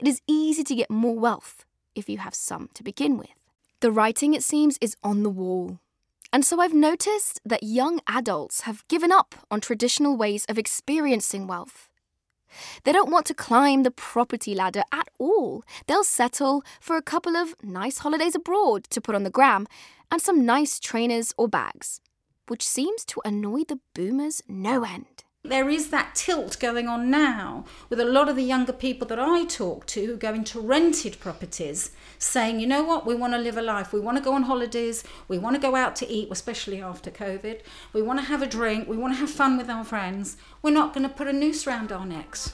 It 0.00 0.08
is 0.08 0.20
easy 0.26 0.64
to 0.64 0.74
get 0.74 0.90
more 0.90 1.16
wealth 1.16 1.64
if 1.94 2.08
you 2.08 2.18
have 2.18 2.34
some 2.34 2.68
to 2.74 2.82
begin 2.82 3.16
with. 3.16 3.30
The 3.78 3.92
writing, 3.92 4.34
it 4.34 4.42
seems, 4.42 4.76
is 4.80 4.96
on 5.04 5.22
the 5.22 5.30
wall. 5.30 5.78
And 6.36 6.44
so 6.44 6.60
I've 6.60 6.74
noticed 6.74 7.40
that 7.46 7.62
young 7.62 7.98
adults 8.06 8.60
have 8.68 8.86
given 8.88 9.10
up 9.10 9.36
on 9.50 9.58
traditional 9.58 10.18
ways 10.18 10.44
of 10.50 10.58
experiencing 10.58 11.46
wealth. 11.46 11.88
They 12.84 12.92
don't 12.92 13.10
want 13.10 13.24
to 13.28 13.32
climb 13.32 13.84
the 13.84 13.90
property 13.90 14.54
ladder 14.54 14.82
at 14.92 15.08
all. 15.18 15.64
They'll 15.86 16.04
settle 16.04 16.62
for 16.78 16.98
a 16.98 17.00
couple 17.00 17.36
of 17.36 17.54
nice 17.62 18.00
holidays 18.00 18.34
abroad 18.34 18.84
to 18.90 19.00
put 19.00 19.14
on 19.14 19.24
the 19.24 19.30
gram 19.30 19.66
and 20.10 20.20
some 20.20 20.44
nice 20.44 20.78
trainers 20.78 21.32
or 21.38 21.48
bags, 21.48 22.02
which 22.48 22.68
seems 22.68 23.06
to 23.06 23.22
annoy 23.24 23.64
the 23.64 23.80
boomers 23.94 24.42
no 24.46 24.84
end. 24.84 25.24
There 25.48 25.68
is 25.70 25.90
that 25.90 26.16
tilt 26.16 26.58
going 26.58 26.88
on 26.88 27.08
now 27.08 27.64
with 27.88 28.00
a 28.00 28.04
lot 28.04 28.28
of 28.28 28.34
the 28.34 28.42
younger 28.42 28.72
people 28.72 29.06
that 29.06 29.20
I 29.20 29.44
talk 29.44 29.86
to 29.86 30.04
who 30.04 30.16
go 30.16 30.34
into 30.34 30.58
rented 30.58 31.20
properties 31.20 31.92
saying, 32.18 32.58
you 32.58 32.66
know 32.66 32.82
what, 32.82 33.06
we 33.06 33.14
want 33.14 33.32
to 33.34 33.38
live 33.38 33.56
a 33.56 33.62
life. 33.62 33.92
We 33.92 34.00
want 34.00 34.18
to 34.18 34.24
go 34.24 34.32
on 34.32 34.42
holidays. 34.42 35.04
We 35.28 35.38
want 35.38 35.54
to 35.54 35.62
go 35.62 35.76
out 35.76 35.94
to 35.96 36.08
eat, 36.08 36.28
especially 36.32 36.82
after 36.82 37.12
COVID. 37.12 37.60
We 37.92 38.02
want 38.02 38.18
to 38.18 38.24
have 38.24 38.42
a 38.42 38.46
drink. 38.46 38.88
We 38.88 38.96
want 38.96 39.14
to 39.14 39.20
have 39.20 39.30
fun 39.30 39.56
with 39.56 39.70
our 39.70 39.84
friends. 39.84 40.36
We're 40.62 40.72
not 40.72 40.92
going 40.92 41.08
to 41.08 41.14
put 41.14 41.28
a 41.28 41.32
noose 41.32 41.64
around 41.64 41.92
our 41.92 42.04
necks. 42.04 42.52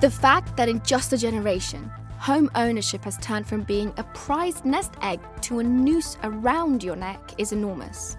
The 0.00 0.10
fact 0.10 0.56
that 0.56 0.68
in 0.68 0.82
just 0.82 1.12
a 1.12 1.16
generation, 1.16 1.92
home 2.18 2.50
ownership 2.56 3.04
has 3.04 3.18
turned 3.18 3.46
from 3.46 3.62
being 3.62 3.94
a 3.98 4.04
prized 4.14 4.64
nest 4.64 4.94
egg 5.00 5.20
to 5.42 5.60
a 5.60 5.62
noose 5.62 6.16
around 6.24 6.82
your 6.82 6.96
neck 6.96 7.20
is 7.38 7.52
enormous, 7.52 8.16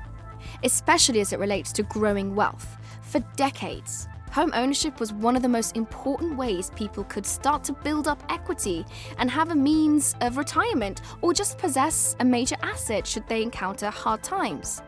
especially 0.64 1.20
as 1.20 1.34
it 1.34 1.40
relates 1.40 1.74
to 1.74 1.84
growing 1.84 2.34
wealth 2.36 2.78
for 3.16 3.22
decades, 3.38 4.10
home 4.30 4.52
ownership 4.54 5.00
was 5.00 5.14
one 5.14 5.38
of 5.38 5.42
the 5.42 5.48
most 5.48 5.78
important 5.78 6.36
ways 6.36 6.70
people 6.76 7.06
could 7.06 7.26
start 7.26 7.64
to 7.64 7.72
build 7.72 8.10
up 8.10 8.22
equity 8.30 8.86
and 9.20 9.32
have 9.32 9.52
a 9.52 9.56
means 9.56 10.16
of 10.20 10.36
retirement 10.36 11.00
or 11.22 11.34
just 11.34 11.58
possess 11.58 12.18
a 12.20 12.26
major 12.26 12.58
asset 12.62 13.08
should 13.08 13.26
they 13.30 13.42
encounter 13.42 13.90
hard 13.90 14.22
times. 14.22 14.82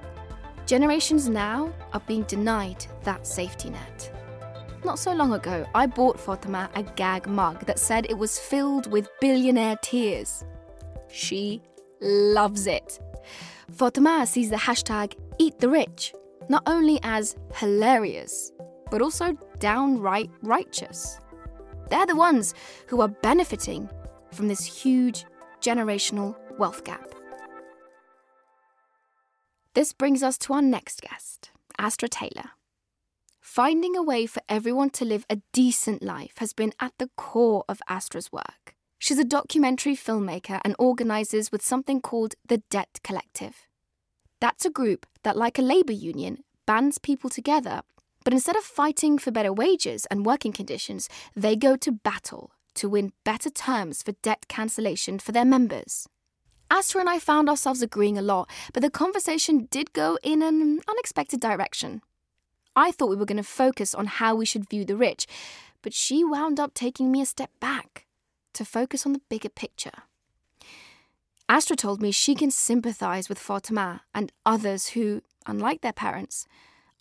Generations 0.66 1.30
now 1.30 1.74
are 1.94 2.02
being 2.02 2.24
denied 2.24 2.86
that 3.04 3.26
safety 3.26 3.70
net. 3.70 4.14
Not 4.84 5.00
so 5.00 5.14
long 5.14 5.32
ago, 5.32 5.66
I 5.74 5.86
bought 5.86 6.18
Fatema 6.18 6.70
a 6.76 6.84
gag 6.84 7.28
mug 7.28 7.66
that 7.66 7.80
said 7.80 8.08
it 8.10 8.18
was 8.18 8.38
filled 8.38 8.92
with 8.92 9.08
billionaire 9.22 9.78
tears. 9.82 10.44
She 11.08 11.62
loves 12.02 12.68
it. 12.68 13.00
Fatema 13.72 14.28
sees 14.28 14.50
the 14.50 14.58
hashtag 14.58 15.14
Eat 15.40 15.60
the 15.60 15.70
Rich 15.70 16.14
not 16.50 16.64
only 16.66 17.00
as 17.04 17.36
hilarious, 17.54 18.52
but 18.90 19.02
also 19.02 19.38
downright 19.60 20.30
righteous. 20.42 21.20
They're 21.90 22.06
the 22.06 22.16
ones 22.16 22.54
who 22.88 23.02
are 23.02 23.08
benefiting 23.08 23.90
from 24.32 24.48
this 24.48 24.66
huge 24.66 25.26
generational 25.62 26.36
wealth 26.58 26.84
gap. 26.84 27.14
This 29.74 29.94
brings 29.94 30.24
us 30.24 30.38
to 30.40 30.54
our 30.54 30.62
next 30.62 31.02
guest, 31.02 31.52
Astra 31.78 32.10
Taylor. 32.10 32.52
Finding 33.40 33.96
a 33.96 34.04
way 34.04 34.26
for 34.26 34.42
everyone 34.50 34.90
to 34.92 35.06
live 35.06 35.26
a 35.30 35.42
decent 35.54 36.04
life 36.04 36.34
has 36.38 36.54
been 36.54 36.74
at 36.80 36.94
the 36.98 37.10
core 37.16 37.64
of 37.70 37.82
Astra's 37.88 38.32
work. 38.32 38.76
She's 39.00 39.20
a 39.20 39.24
documentary 39.24 39.96
filmmaker 39.96 40.60
and 40.64 40.76
organizes 40.80 41.52
with 41.52 41.62
something 41.62 42.02
called 42.02 42.36
the 42.48 42.64
Debt 42.70 43.00
Collective. 43.04 43.68
That's 44.40 44.66
a 44.66 44.70
group 44.70 45.06
that, 45.24 45.38
like 45.38 45.58
a 45.58 45.64
labour 45.64 45.94
union, 45.94 46.44
bands 46.66 46.98
people 46.98 47.30
together, 47.30 47.82
but 48.24 48.34
instead 48.34 48.56
of 48.56 48.64
fighting 48.64 49.18
for 49.18 49.32
better 49.32 49.54
wages 49.54 50.06
and 50.08 50.26
working 50.26 50.52
conditions, 50.52 51.10
they 51.36 51.56
go 51.56 51.76
to 51.78 51.92
battle 51.92 52.52
to 52.76 52.90
win 52.90 53.14
better 53.24 53.50
terms 53.50 54.04
for 54.04 54.12
debt 54.22 54.48
cancellation 54.48 55.18
for 55.18 55.32
their 55.32 55.46
members. 55.46 56.08
Astra 56.70 57.02
and 57.02 57.10
I 57.10 57.20
found 57.20 57.50
ourselves 57.50 57.82
agreeing 57.82 58.18
a 58.18 58.22
lot, 58.22 58.50
but 58.74 58.84
the 58.84 58.90
conversation 58.90 59.68
did 59.72 59.94
go 59.94 60.18
in 60.22 60.42
an 60.42 60.82
unexpected 60.88 61.40
direction. 61.40 62.02
I 62.76 62.92
thought 62.92 63.10
we 63.10 63.16
were 63.16 63.26
going 63.26 63.38
to 63.38 63.44
focus 63.44 63.96
on 63.96 64.06
how 64.06 64.36
we 64.36 64.46
should 64.46 64.70
view 64.70 64.86
the 64.86 64.98
rich, 64.98 65.26
but 65.82 65.94
she 65.94 66.24
wound 66.24 66.60
up 66.60 66.74
taking 66.74 67.12
me 67.12 67.22
a 67.22 67.26
step 67.26 67.50
back 67.60 68.06
to 68.54 68.66
focus 68.66 69.06
on 69.06 69.14
the 69.14 69.22
bigger 69.30 69.50
picture. 69.50 70.04
Astra 71.50 71.78
told 71.78 72.02
me 72.02 72.12
she 72.12 72.36
can 72.36 72.52
sympathize 72.52 73.30
with 73.30 73.40
Fatema 73.40 74.02
and 74.14 74.32
others 74.46 74.90
who, 74.90 75.22
unlike 75.46 75.82
their 75.82 75.94
parents, 75.94 76.46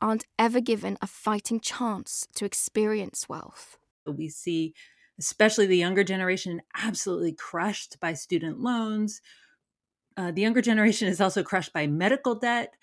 aren't 0.01 0.25
ever 0.39 0.61
given 0.61 0.97
a 1.03 1.07
fighting 1.07 1.59
chance 1.59 2.29
to 2.37 2.45
experience 2.45 3.29
wealth. 3.29 3.79
We 4.07 4.29
see, 4.29 4.75
especially 5.19 5.67
the 5.67 5.77
younger 5.77 6.05
generation, 6.05 6.63
absolutely 6.77 7.33
crushed 7.33 7.99
by 7.99 8.13
student 8.13 8.61
loans. 8.61 9.21
Uh, 10.17 10.31
the 10.31 10.43
younger 10.43 10.63
generation 10.71 11.09
is 11.09 11.21
also 11.21 11.43
crushed 11.43 11.73
by 11.73 11.89
medical 11.89 12.37
debt. 12.37 12.75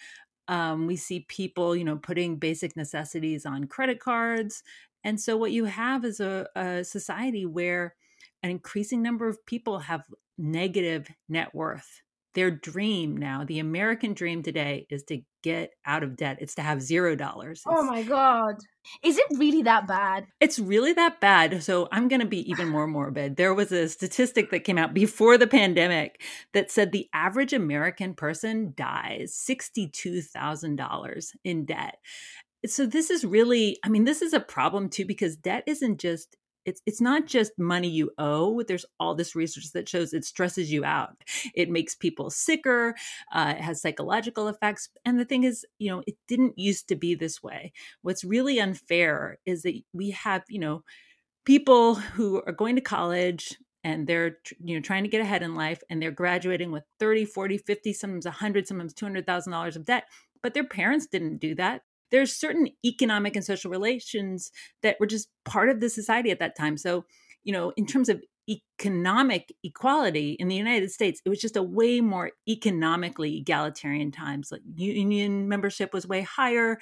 Um, 0.49 0.87
we 0.87 0.97
see 0.97 1.21
people, 1.21 1.75
you 1.77 1.85
know, 1.85 1.95
putting 1.95 2.35
basic 2.35 2.75
necessities 2.75 3.45
on 3.45 3.67
credit 3.67 4.01
cards. 4.01 4.63
And 5.05 5.19
so, 5.19 5.37
what 5.37 5.53
you 5.53 5.65
have 5.65 6.03
is 6.03 6.19
a, 6.19 6.47
a 6.57 6.83
society 6.83 7.45
where 7.45 7.95
an 8.41 8.49
increasing 8.49 9.01
number 9.01 9.29
of 9.29 9.45
people 9.45 9.79
have 9.79 10.03
negative 10.37 11.07
net 11.29 11.53
worth. 11.53 12.01
Their 12.35 12.49
dream 12.49 13.15
now, 13.15 13.43
the 13.43 13.59
American 13.59 14.13
dream 14.13 14.41
today, 14.41 14.87
is 14.89 15.03
to 15.03 15.21
get 15.43 15.71
out 15.85 16.01
of 16.01 16.17
debt. 16.17 16.37
It's 16.41 16.55
to 16.55 16.63
have 16.63 16.81
zero 16.81 17.15
dollars. 17.15 17.61
Oh 17.67 17.83
my 17.83 18.01
God. 18.01 18.55
Is 19.03 19.17
it 19.19 19.25
really 19.37 19.61
that 19.63 19.87
bad? 19.87 20.25
It's 20.39 20.57
really 20.57 20.93
that 20.93 21.21
bad. 21.21 21.61
So 21.61 21.87
I'm 21.91 22.07
going 22.07 22.21
to 22.21 22.27
be 22.27 22.49
even 22.49 22.69
more 22.69 22.87
morbid. 22.87 23.35
There 23.35 23.53
was 23.53 23.71
a 23.71 23.87
statistic 23.87 24.49
that 24.49 24.63
came 24.63 24.79
out 24.79 24.95
before 24.95 25.37
the 25.37 25.45
pandemic 25.45 26.21
that 26.53 26.71
said 26.71 26.91
the 26.91 27.07
average 27.13 27.53
American 27.53 28.15
person 28.15 28.73
dies 28.75 29.39
$62,000 29.47 31.27
in 31.43 31.65
debt. 31.65 31.97
So 32.65 32.85
this 32.85 33.09
is 33.09 33.25
really, 33.25 33.77
I 33.83 33.89
mean, 33.89 34.05
this 34.05 34.21
is 34.21 34.33
a 34.33 34.39
problem 34.39 34.89
too 34.89 35.05
because 35.05 35.35
debt 35.35 35.63
isn't 35.67 35.99
just 35.99 36.37
it's 36.65 36.81
it's 36.85 37.01
not 37.01 37.25
just 37.27 37.57
money 37.57 37.89
you 37.89 38.11
owe 38.17 38.63
there's 38.63 38.85
all 38.99 39.15
this 39.15 39.35
research 39.35 39.71
that 39.73 39.89
shows 39.89 40.13
it 40.13 40.25
stresses 40.25 40.71
you 40.71 40.85
out. 40.85 41.15
It 41.55 41.69
makes 41.69 41.95
people 41.95 42.29
sicker 42.29 42.95
uh, 43.33 43.55
it 43.57 43.61
has 43.61 43.81
psychological 43.81 44.47
effects 44.47 44.89
and 45.05 45.19
the 45.19 45.25
thing 45.25 45.43
is 45.43 45.65
you 45.79 45.89
know 45.89 46.03
it 46.07 46.15
didn't 46.27 46.57
used 46.57 46.87
to 46.89 46.95
be 46.95 47.15
this 47.15 47.41
way. 47.43 47.71
What's 48.01 48.23
really 48.23 48.59
unfair 48.59 49.39
is 49.45 49.63
that 49.63 49.75
we 49.93 50.11
have 50.11 50.43
you 50.49 50.59
know 50.59 50.83
people 51.45 51.95
who 51.95 52.41
are 52.45 52.53
going 52.53 52.75
to 52.75 52.81
college 52.81 53.57
and 53.83 54.07
they're 54.07 54.37
you 54.63 54.75
know 54.75 54.81
trying 54.81 55.03
to 55.03 55.09
get 55.09 55.21
ahead 55.21 55.43
in 55.43 55.55
life 55.55 55.81
and 55.89 56.01
they're 56.01 56.11
graduating 56.11 56.71
with 56.71 56.83
30 56.99 57.25
40 57.25 57.57
50 57.57 57.93
sometimes 57.93 58.25
100 58.25 58.67
sometimes 58.67 58.93
$200000 58.93 59.75
of 59.75 59.85
debt 59.85 60.05
but 60.41 60.53
their 60.53 60.63
parents 60.63 61.07
didn't 61.07 61.37
do 61.37 61.55
that 61.55 61.81
there's 62.13 62.33
certain 62.33 62.69
economic 62.85 63.35
and 63.35 63.45
social 63.45 63.71
relations 63.71 64.53
that 64.83 64.97
were 65.01 65.07
just 65.07 65.29
part 65.45 65.69
of 65.69 65.81
the 65.81 65.89
society 65.89 66.31
at 66.31 66.39
that 66.39 66.57
time. 66.57 66.77
So, 66.77 67.05
you 67.43 67.53
know, 67.53 67.73
in 67.77 67.87
terms 67.87 68.09
of 68.09 68.23
economic 68.49 69.53
equality 69.63 70.33
in 70.33 70.49
the 70.49 70.55
United 70.55 70.91
States, 70.91 71.21
it 71.25 71.29
was 71.29 71.41
just 71.41 71.57
a 71.57 71.63
way 71.63 72.01
more 72.01 72.31
economically 72.49 73.37
egalitarian 73.37 74.11
times. 74.11 74.51
Like 74.51 74.61
union 74.75 75.49
membership 75.49 75.93
was 75.93 76.07
way 76.07 76.21
higher. 76.21 76.79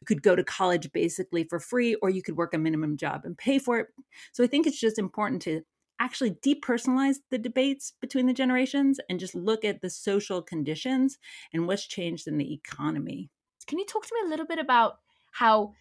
You 0.00 0.06
could 0.06 0.22
go 0.22 0.36
to 0.36 0.44
college 0.44 0.92
basically 0.92 1.44
for 1.44 1.60
free, 1.60 1.94
or 1.96 2.10
you 2.10 2.22
could 2.22 2.36
work 2.36 2.54
a 2.54 2.58
minimum 2.58 2.96
job 2.96 3.22
and 3.24 3.36
pay 3.38 3.58
for 3.58 3.78
it. 3.78 3.88
So 4.32 4.44
I 4.44 4.46
think 4.48 4.66
it's 4.66 4.80
just 4.80 4.98
important 4.98 5.42
to 5.42 5.62
actually 6.00 6.32
depersonalize 6.32 7.18
the 7.30 7.38
debates 7.38 7.92
between 8.00 8.26
the 8.26 8.32
generations 8.34 8.98
and 9.08 9.20
just 9.20 9.34
look 9.34 9.64
at 9.64 9.80
the 9.80 9.90
social 9.90 10.42
conditions 10.42 11.18
and 11.52 11.66
what's 11.66 11.86
changed 11.86 12.26
in 12.26 12.38
the 12.38 12.52
economy. 12.52 13.30
Can 13.66 13.78
you 13.78 13.86
talk 13.86 14.06
to 14.06 14.14
me 14.14 14.26
a 14.26 14.30
little 14.30 14.46
bit 14.46 14.58
about 14.58 14.98
how 15.32 15.72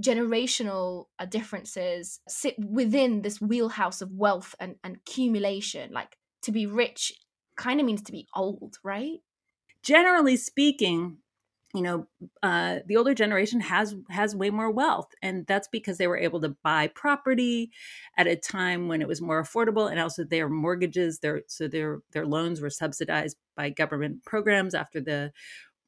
generational 0.00 1.06
uh, 1.18 1.26
differences 1.26 2.20
sit 2.28 2.54
within 2.58 3.22
this 3.22 3.40
wheelhouse 3.40 4.00
of 4.00 4.12
wealth 4.12 4.54
and, 4.58 4.76
and 4.82 4.96
accumulation? 4.96 5.92
Like 5.92 6.16
to 6.42 6.52
be 6.52 6.66
rich 6.66 7.12
kind 7.56 7.80
of 7.80 7.86
means 7.86 8.02
to 8.02 8.12
be 8.12 8.26
old, 8.34 8.78
right? 8.82 9.18
Generally 9.82 10.36
speaking, 10.36 11.18
you 11.74 11.80
know 11.80 12.06
uh, 12.42 12.80
the 12.86 12.96
older 12.96 13.14
generation 13.14 13.60
has 13.60 13.94
has 14.10 14.36
way 14.36 14.50
more 14.50 14.70
wealth 14.70 15.14
and 15.22 15.46
that's 15.46 15.68
because 15.68 15.98
they 15.98 16.06
were 16.06 16.18
able 16.18 16.40
to 16.40 16.54
buy 16.62 16.86
property 16.88 17.70
at 18.16 18.26
a 18.26 18.36
time 18.36 18.88
when 18.88 19.00
it 19.00 19.08
was 19.08 19.22
more 19.22 19.42
affordable 19.42 19.90
and 19.90 19.98
also 19.98 20.24
their 20.24 20.48
mortgages 20.48 21.20
their 21.20 21.42
so 21.46 21.68
their 21.68 22.00
their 22.12 22.26
loans 22.26 22.60
were 22.60 22.70
subsidized 22.70 23.36
by 23.56 23.70
government 23.70 24.24
programs 24.24 24.74
after 24.74 25.00
the 25.00 25.32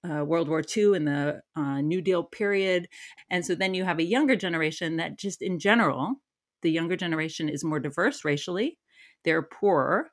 uh, 0.08 0.24
World 0.24 0.48
War 0.48 0.62
II 0.76 0.96
and 0.96 1.08
the 1.08 1.40
uh, 1.56 1.80
New 1.80 2.00
Deal 2.00 2.22
period. 2.24 2.88
And 3.30 3.44
so 3.44 3.54
then 3.54 3.74
you 3.74 3.84
have 3.84 3.98
a 3.98 4.04
younger 4.04 4.36
generation 4.36 4.96
that 4.96 5.18
just 5.18 5.42
in 5.42 5.58
general, 5.58 6.16
the 6.62 6.70
younger 6.70 6.96
generation 6.96 7.48
is 7.48 7.64
more 7.64 7.80
diverse 7.80 8.24
racially, 8.24 8.78
they're 9.24 9.42
poorer. 9.42 10.10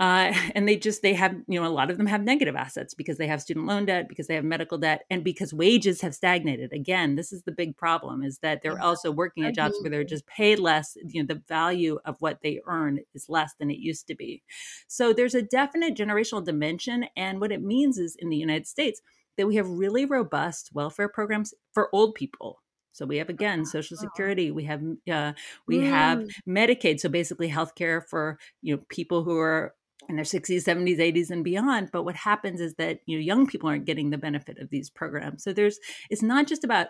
Uh, 0.00 0.32
and 0.54 0.68
they 0.68 0.76
just 0.76 1.02
they 1.02 1.14
have 1.14 1.34
you 1.46 1.60
know 1.60 1.66
a 1.66 1.70
lot 1.70 1.90
of 1.90 1.98
them 1.98 2.06
have 2.06 2.22
negative 2.22 2.56
assets 2.56 2.94
because 2.94 3.18
they 3.18 3.26
have 3.26 3.40
student 3.40 3.66
loan 3.66 3.86
debt 3.86 4.08
because 4.08 4.26
they 4.26 4.34
have 4.34 4.44
medical 4.44 4.78
debt 4.78 5.02
and 5.10 5.22
because 5.22 5.54
wages 5.54 6.00
have 6.00 6.14
stagnated 6.14 6.72
again 6.72 7.14
this 7.14 7.32
is 7.32 7.42
the 7.42 7.52
big 7.52 7.76
problem 7.76 8.22
is 8.22 8.38
that 8.38 8.60
they're 8.62 8.80
also 8.80 9.10
working 9.10 9.44
at 9.44 9.54
jobs 9.54 9.76
where 9.80 9.90
they're 9.90 10.04
just 10.04 10.26
paid 10.26 10.58
less 10.58 10.96
you 11.06 11.22
know 11.22 11.26
the 11.26 11.42
value 11.48 11.98
of 12.04 12.16
what 12.20 12.38
they 12.42 12.60
earn 12.66 12.98
is 13.14 13.28
less 13.28 13.54
than 13.58 13.70
it 13.70 13.78
used 13.78 14.06
to 14.06 14.14
be 14.14 14.42
so 14.88 15.12
there's 15.12 15.34
a 15.34 15.42
definite 15.42 15.96
generational 15.96 16.44
dimension 16.44 17.06
and 17.16 17.40
what 17.40 17.52
it 17.52 17.62
means 17.62 17.98
is 17.98 18.16
in 18.18 18.28
the 18.28 18.36
united 18.36 18.66
states 18.66 19.00
that 19.36 19.46
we 19.46 19.56
have 19.56 19.68
really 19.68 20.04
robust 20.04 20.70
welfare 20.72 21.08
programs 21.08 21.54
for 21.72 21.88
old 21.92 22.14
people 22.14 22.60
so 22.92 23.04
we 23.06 23.16
have 23.16 23.28
again 23.28 23.66
Social 23.66 23.96
Security, 23.96 24.52
we 24.52 24.62
have 24.66 24.80
uh, 25.10 25.32
we 25.66 25.78
mm. 25.78 25.88
have 25.88 26.28
Medicaid. 26.48 27.00
So 27.00 27.08
basically, 27.08 27.50
healthcare 27.50 28.00
for 28.08 28.38
you 28.62 28.76
know 28.76 28.82
people 28.88 29.24
who 29.24 29.36
are 29.36 29.74
in 30.08 30.16
their 30.16 30.24
60s 30.24 30.64
70s 30.64 30.98
80s 30.98 31.30
and 31.30 31.44
beyond 31.44 31.90
but 31.92 32.04
what 32.04 32.16
happens 32.16 32.60
is 32.60 32.74
that 32.74 33.00
you 33.06 33.16
know 33.16 33.22
young 33.22 33.46
people 33.46 33.68
aren't 33.68 33.86
getting 33.86 34.10
the 34.10 34.18
benefit 34.18 34.58
of 34.58 34.70
these 34.70 34.90
programs. 34.90 35.42
So 35.42 35.52
there's 35.52 35.78
it's 36.10 36.22
not 36.22 36.46
just 36.46 36.64
about 36.64 36.88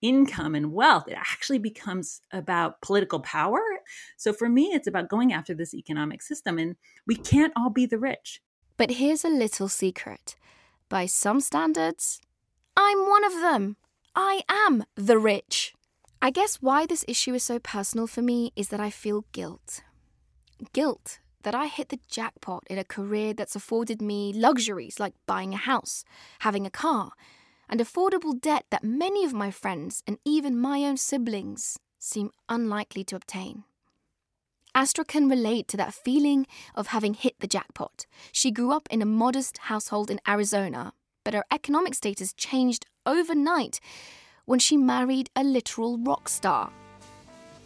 income 0.00 0.54
and 0.54 0.72
wealth 0.72 1.08
it 1.08 1.16
actually 1.16 1.58
becomes 1.58 2.22
about 2.32 2.80
political 2.80 3.20
power. 3.20 3.60
So 4.16 4.32
for 4.32 4.48
me 4.48 4.66
it's 4.66 4.86
about 4.86 5.08
going 5.08 5.32
after 5.32 5.54
this 5.54 5.74
economic 5.74 6.22
system 6.22 6.58
and 6.58 6.76
we 7.06 7.16
can't 7.16 7.52
all 7.56 7.70
be 7.70 7.86
the 7.86 7.98
rich. 7.98 8.40
But 8.76 8.92
here's 8.92 9.24
a 9.24 9.28
little 9.28 9.68
secret. 9.68 10.36
By 10.88 11.06
some 11.06 11.40
standards 11.40 12.20
i'm 12.76 13.08
one 13.08 13.24
of 13.24 13.32
them. 13.32 13.76
I 14.14 14.42
am 14.48 14.84
the 14.94 15.18
rich. 15.18 15.74
I 16.20 16.30
guess 16.30 16.56
why 16.56 16.86
this 16.86 17.04
issue 17.06 17.34
is 17.34 17.44
so 17.44 17.58
personal 17.58 18.06
for 18.06 18.22
me 18.22 18.52
is 18.56 18.68
that 18.68 18.80
i 18.80 18.90
feel 18.90 19.26
guilt. 19.32 19.82
Guilt 20.72 21.18
that 21.48 21.54
I 21.54 21.66
hit 21.68 21.88
the 21.88 21.98
jackpot 22.10 22.64
in 22.68 22.76
a 22.76 22.84
career 22.84 23.32
that's 23.32 23.56
afforded 23.56 24.02
me 24.02 24.34
luxuries 24.34 25.00
like 25.00 25.14
buying 25.26 25.54
a 25.54 25.56
house, 25.56 26.04
having 26.40 26.66
a 26.66 26.70
car, 26.70 27.12
and 27.70 27.80
affordable 27.80 28.38
debt 28.38 28.66
that 28.68 28.84
many 28.84 29.24
of 29.24 29.32
my 29.32 29.50
friends 29.50 30.02
and 30.06 30.18
even 30.26 30.60
my 30.60 30.84
own 30.84 30.98
siblings 30.98 31.78
seem 31.98 32.32
unlikely 32.50 33.02
to 33.04 33.16
obtain. 33.16 33.64
Astra 34.74 35.06
can 35.06 35.30
relate 35.30 35.68
to 35.68 35.78
that 35.78 35.94
feeling 35.94 36.46
of 36.74 36.88
having 36.88 37.14
hit 37.14 37.40
the 37.40 37.46
jackpot. 37.46 38.04
She 38.30 38.50
grew 38.50 38.70
up 38.70 38.86
in 38.90 39.00
a 39.00 39.06
modest 39.06 39.56
household 39.72 40.10
in 40.10 40.20
Arizona, 40.28 40.92
but 41.24 41.32
her 41.32 41.44
economic 41.50 41.94
status 41.94 42.34
changed 42.34 42.84
overnight 43.06 43.80
when 44.44 44.58
she 44.58 44.76
married 44.76 45.30
a 45.34 45.42
literal 45.42 45.96
rock 45.96 46.28
star 46.28 46.70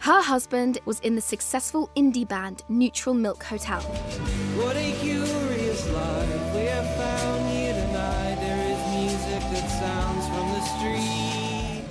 her 0.02 0.20
husband 0.20 0.78
was 0.84 0.98
in 1.00 1.14
the 1.14 1.20
successful 1.20 1.88
indie 1.94 2.26
band 2.26 2.64
Neutral 2.68 3.14
Milk 3.14 3.44
Hotel. 3.44 3.80
What 3.80 4.76
a 4.76 4.92
curious 5.00 5.88
life 5.92 6.54
we 6.56 6.62
have 6.62 6.96
found 6.96 7.48
here 7.48 7.72
tonight. 7.72 8.34
There 8.40 8.68
is 8.68 8.80
music 8.98 9.40
that 9.52 9.70
sounds 9.70 10.26
from 10.26 10.48
the 10.48 10.60
street. 10.60 11.84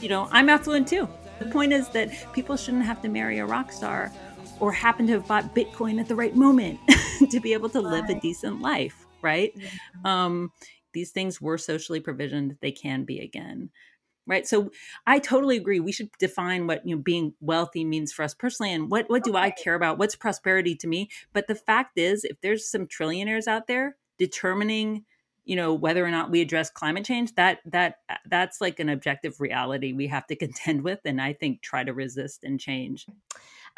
You 0.00 0.08
know, 0.08 0.28
I'm 0.30 0.48
affluent 0.48 0.86
too. 0.86 1.08
The 1.40 1.46
point 1.46 1.72
is 1.72 1.88
that 1.88 2.32
people 2.32 2.56
shouldn't 2.56 2.84
have 2.84 3.02
to 3.02 3.08
marry 3.08 3.40
a 3.40 3.44
rock 3.44 3.72
star 3.72 4.12
or 4.60 4.70
happen 4.70 5.08
to 5.08 5.14
have 5.14 5.26
bought 5.26 5.52
Bitcoin 5.52 5.98
at 5.98 6.06
the 6.06 6.14
right 6.14 6.36
moment 6.36 6.78
to 7.32 7.40
be 7.40 7.54
able 7.54 7.70
to 7.70 7.80
live 7.80 8.08
a 8.08 8.20
decent 8.20 8.60
life, 8.60 9.04
right? 9.20 9.52
Um, 10.04 10.52
these 10.92 11.10
things 11.10 11.40
were 11.40 11.58
socially 11.58 11.98
provisioned, 11.98 12.56
they 12.60 12.70
can 12.70 13.02
be 13.02 13.18
again 13.18 13.70
right? 14.30 14.46
So 14.46 14.70
i 15.06 15.18
totally 15.18 15.56
agree 15.56 15.80
we 15.80 15.92
should 15.92 16.10
define 16.18 16.66
what 16.66 16.86
you 16.86 16.96
know 16.96 17.02
being 17.02 17.34
wealthy 17.40 17.84
means 17.84 18.12
for 18.12 18.22
us 18.22 18.34
personally 18.34 18.72
and 18.72 18.90
what 18.90 19.10
what 19.10 19.24
do 19.24 19.36
i 19.36 19.50
care 19.50 19.74
about? 19.74 19.98
What's 19.98 20.16
prosperity 20.16 20.74
to 20.76 20.86
me? 20.86 21.10
But 21.32 21.46
the 21.46 21.54
fact 21.54 21.98
is 21.98 22.24
if 22.24 22.40
there's 22.40 22.70
some 22.70 22.86
trillionaires 22.86 23.46
out 23.46 23.66
there 23.66 23.96
determining 24.18 25.04
you 25.44 25.56
know 25.56 25.74
whether 25.74 26.04
or 26.04 26.10
not 26.10 26.30
we 26.30 26.40
address 26.40 26.70
climate 26.70 27.04
change 27.04 27.34
that 27.34 27.58
that 27.64 27.96
uh, 28.08 28.14
that's 28.26 28.60
like 28.60 28.78
an 28.78 28.88
objective 28.88 29.40
reality 29.40 29.92
we 29.92 30.06
have 30.06 30.26
to 30.28 30.36
contend 30.44 30.82
with 30.82 31.00
and 31.04 31.20
i 31.20 31.32
think 31.32 31.60
try 31.60 31.82
to 31.82 31.92
resist 31.92 32.44
and 32.44 32.60
change. 32.60 33.06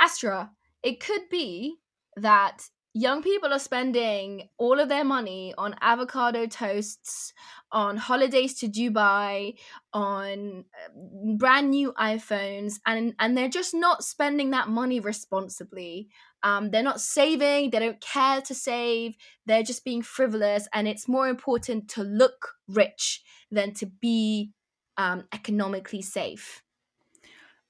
Astra 0.00 0.50
it 0.82 1.00
could 1.00 1.28
be 1.30 1.76
that 2.16 2.68
young 2.94 3.22
people 3.22 3.52
are 3.52 3.58
spending 3.58 4.48
all 4.58 4.78
of 4.78 4.88
their 4.88 5.04
money 5.04 5.54
on 5.56 5.74
avocado 5.80 6.46
toasts, 6.46 7.32
on 7.70 7.96
holidays 7.96 8.54
to 8.60 8.68
Dubai, 8.68 9.54
on 9.92 10.64
uh, 10.74 11.36
brand 11.36 11.70
new 11.70 11.92
iPhones, 11.94 12.74
and 12.86 13.14
and 13.18 13.36
they're 13.36 13.48
just 13.48 13.74
not 13.74 14.04
spending 14.04 14.50
that 14.50 14.68
money 14.68 15.00
responsibly. 15.00 16.08
Um, 16.42 16.70
they're 16.70 16.82
not 16.82 17.00
saving. 17.00 17.70
They 17.70 17.78
don't 17.78 18.00
care 18.00 18.40
to 18.42 18.54
save. 18.54 19.14
They're 19.46 19.62
just 19.62 19.84
being 19.84 20.02
frivolous, 20.02 20.68
and 20.72 20.86
it's 20.86 21.08
more 21.08 21.28
important 21.28 21.88
to 21.90 22.02
look 22.02 22.54
rich 22.68 23.22
than 23.50 23.72
to 23.74 23.86
be 23.86 24.52
um, 24.96 25.24
economically 25.32 26.02
safe. 26.02 26.62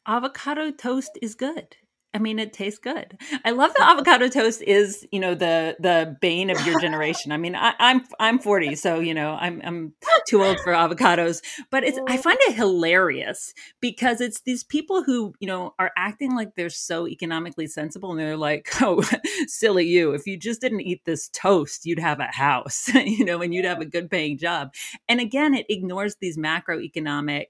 Avocado 0.07 0.73
toast 0.73 1.17
is 1.23 1.37
good. 1.37 1.77
I 2.15 2.19
mean, 2.19 2.39
it 2.39 2.53
tastes 2.53 2.79
good. 2.79 3.19
I 3.43 3.53
love 3.53 3.73
that 3.79 3.91
avocado 3.91 4.29
toast 4.29 4.61
is, 4.61 5.07
you 5.11 5.19
know, 5.19 5.35
the 5.35 5.77
the 5.81 6.17
bane 6.21 6.51
of 6.51 6.67
your 6.67 6.79
generation. 6.79 7.33
I 7.33 7.39
mean, 7.39 7.55
I, 7.55 7.69
am 7.71 7.75
I'm, 7.79 8.07
I'm 8.21 8.39
40, 8.39 8.75
so 8.77 9.01
you 9.01 9.15
know, 9.15 9.37
I'm 9.41 9.63
I'm 9.65 9.95
too 10.27 10.43
old 10.43 10.61
for 10.61 10.73
avocados. 10.73 11.41
But 11.71 11.85
it's 11.85 11.99
I 12.09 12.19
oh. 12.19 12.21
find 12.21 12.39
it 12.43 12.55
hilarious 12.55 13.55
because 13.81 14.21
it's 14.21 14.43
these 14.43 14.63
people 14.63 15.03
who, 15.03 15.33
you 15.41 15.47
know, 15.47 15.75
are 15.79 15.91
acting 15.97 16.35
like 16.35 16.55
they're 16.55 16.69
so 16.69 17.09
economically 17.09 17.67
sensible 17.67 18.11
and 18.11 18.21
they're 18.21 18.37
like, 18.37 18.69
oh, 18.83 19.03
silly 19.47 19.87
you. 19.87 20.13
If 20.13 20.27
you 20.27 20.37
just 20.37 20.61
didn't 20.61 20.83
eat 20.83 21.03
this 21.07 21.31
toast, 21.31 21.87
you'd 21.87 21.99
have 21.99 22.21
a 22.21 22.27
house, 22.27 22.89
you 22.95 23.25
know, 23.25 23.41
and 23.41 23.55
you'd 23.55 23.65
have 23.65 23.81
a 23.81 23.87
good 23.87 24.11
paying 24.11 24.37
job. 24.37 24.75
And 25.09 25.19
again, 25.19 25.55
it 25.55 25.67
ignores 25.71 26.17
these 26.17 26.37
macroeconomic 26.37 27.47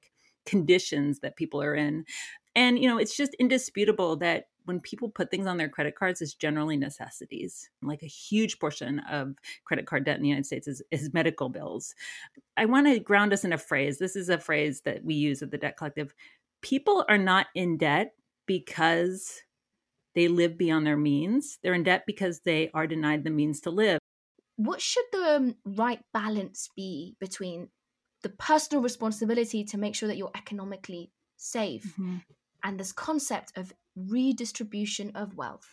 conditions 0.47 1.21
that 1.21 1.37
people 1.37 1.61
are 1.63 1.75
in. 1.75 2.05
And, 2.55 2.79
you 2.79 2.89
know, 2.89 2.99
it's 2.99 3.17
just 3.17 3.35
indisputable 3.35 4.17
that 4.17 4.45
when 4.65 4.81
people 4.81 5.09
put 5.09 5.31
things 5.31 5.47
on 5.47 5.57
their 5.57 5.69
credit 5.69 5.95
cards, 5.97 6.23
it's 6.23 6.35
generally 6.35 6.77
necessities. 6.77 7.71
Like 7.83 8.03
a 8.03 8.07
huge 8.07 8.59
portion 8.59 9.01
of 9.11 9.35
credit 9.65 9.87
card 9.87 10.05
debt 10.05 10.17
in 10.17 10.23
the 10.23 10.29
United 10.29 10.47
States 10.47 10.69
is, 10.69 10.83
is 10.91 11.13
medical 11.13 11.49
bills. 11.49 11.95
I 12.57 12.67
want 12.67 12.87
to 12.87 12.99
ground 12.99 13.33
us 13.33 13.45
in 13.45 13.53
a 13.53 13.59
phrase. 13.59 13.99
This 13.99 14.17
is 14.17 14.29
a 14.29 14.39
phrase 14.39 14.83
that 14.83 15.05
we 15.05 15.15
use 15.15 15.43
at 15.43 15.51
the 15.51 15.59
Debt 15.59 15.77
Collective. 15.77 16.15
People 16.61 17.05
are 17.09 17.19
not 17.19 17.47
in 17.55 17.77
debt 17.77 18.15
because 18.47 19.43
they 20.15 20.29
live 20.29 20.59
beyond 20.59 20.87
their 20.87 20.97
means. 20.97 21.59
They're 21.63 21.75
in 21.75 21.85
debt 21.85 22.05
because 22.07 22.41
they 22.41 22.71
are 22.75 22.87
denied 22.87 23.25
the 23.25 23.31
means 23.31 23.61
to 23.63 23.71
live. 23.71 23.99
What 24.57 24.81
should 24.81 25.05
the 25.13 25.37
um, 25.37 25.55
right 25.65 26.01
balance 26.13 26.69
be 26.77 27.17
between 27.19 27.69
the 28.23 28.29
personal 28.29 28.83
responsibility 28.83 29.65
to 29.65 29.79
make 29.79 29.95
sure 29.95 30.09
that 30.09 30.17
you're 30.17 30.31
economically 30.37 31.11
safe 31.37 31.95
mm-hmm. 31.99 32.19
and 32.63 32.79
this 32.79 32.93
concept 32.93 33.53
of 33.57 33.73
redistribution 33.97 35.13
of 35.15 35.37
wealth? 35.37 35.69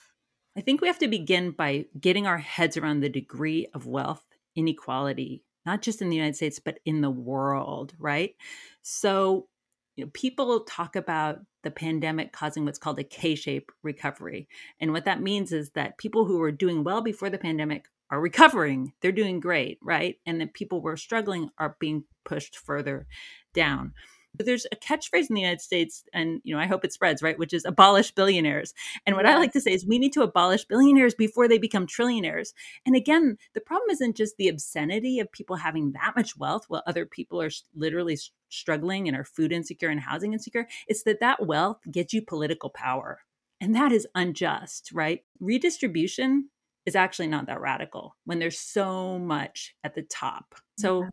I 0.58 0.62
think 0.62 0.82
we 0.82 0.88
have 0.88 0.99
to 0.99 1.08
begin 1.08 1.51
by 1.51 1.86
getting 1.99 2.27
our 2.27 2.39
heads 2.39 2.77
around 2.77 2.99
the 2.99 3.10
degree 3.10 3.67
of 3.73 3.86
wealth 3.86 4.25
inequality, 4.55 5.43
not 5.65 5.82
just 5.82 6.01
in 6.01 6.10
the 6.10 6.15
United 6.15 6.36
States, 6.36 6.60
but 6.60 6.79
in 6.86 7.01
the 7.01 7.10
world, 7.10 7.93
right? 7.97 8.36
So, 8.82 9.47
you 9.95 10.05
know, 10.05 10.12
people 10.13 10.62
talk 10.62 10.95
about 10.95 11.39
the 11.63 11.71
pandemic 11.71 12.32
causing 12.32 12.65
what's 12.65 12.79
called 12.79 12.99
a 12.99 13.03
K 13.03 13.36
shape 13.36 13.71
recovery. 13.84 14.47
And 14.79 14.91
what 14.91 15.05
that 15.05 15.21
means 15.21 15.51
is 15.51 15.71
that 15.71 15.97
people 15.97 16.25
who 16.25 16.39
were 16.39 16.51
doing 16.51 16.84
well 16.84 17.01
before 17.01 17.29
the 17.29 17.38
pandemic 17.38 17.86
are 18.12 18.19
recovering. 18.19 18.93
They're 19.01 19.12
doing 19.12 19.39
great, 19.39 19.77
right? 19.84 20.15
And 20.25 20.41
the 20.41 20.47
people 20.47 20.82
who 20.82 20.88
are 20.88 20.97
struggling 20.97 21.49
are 21.58 21.75
being 21.79 22.05
pushed 22.25 22.58
further 22.58 23.08
down. 23.53 23.93
There's 24.39 24.65
a 24.71 24.75
catchphrase 24.75 25.30
in 25.30 25.36
the 25.36 25.41
United 25.41 25.62
States, 25.62 26.04
and 26.13 26.41
you 26.43 26.54
know, 26.54 26.62
I 26.62 26.65
hope 26.65 26.86
it 26.86 26.93
spreads, 26.93 27.21
right? 27.21 27.38
Which 27.38 27.54
is 27.54 27.65
abolish 27.65 28.12
billionaires. 28.12 28.73
And 29.06 29.15
what 29.15 29.25
I 29.25 29.36
like 29.38 29.52
to 29.54 29.62
say 29.62 29.73
is 29.73 29.86
we 29.86 29.99
need 29.99 30.13
to 30.13 30.21
abolish 30.21 30.65
billionaires 30.65 31.13
before 31.13 31.47
they 31.47 31.58
become 31.58 31.86
trillionaires. 31.86 32.54
And 32.86 32.95
again, 32.95 33.38
the 33.54 33.62
problem 33.62 33.89
isn't 33.91 34.15
just 34.15 34.38
the 34.38 34.47
obscenity 34.47 35.19
of 35.19 35.32
people 35.32 35.58
having 35.58 35.91
that 35.91 36.13
much 36.15 36.38
wealth 36.38 36.65
while 36.67 36.84
other 36.88 37.06
people 37.06 37.41
are 37.41 37.49
literally 37.75 38.17
struggling 38.49 39.08
and 39.08 39.17
are 39.17 39.23
food 39.23 39.52
insecure 39.52 39.89
and 39.89 39.99
housing 39.99 40.34
insecure. 40.34 40.67
It's 40.88 41.04
that 41.04 41.19
that 41.19 41.45
wealth 41.45 41.80
gets 41.91 42.13
you 42.13 42.21
political 42.21 42.69
power. 42.69 43.19
And 43.62 43.75
that 43.75 43.91
is 43.91 44.08
unjust, 44.15 44.91
right? 44.93 45.23
Redistribution 45.39 46.49
is 46.86 46.95
actually 46.95 47.28
not 47.28 47.47
that 47.47 47.62
radical 47.62 48.15
when 48.25 48.39
there's 48.39 48.60
so 48.60 49.19
much 49.19 49.75
at 49.84 49.95
the 49.95 50.02
top. 50.02 50.56
So 50.78 51.04
yeah. 51.04 51.10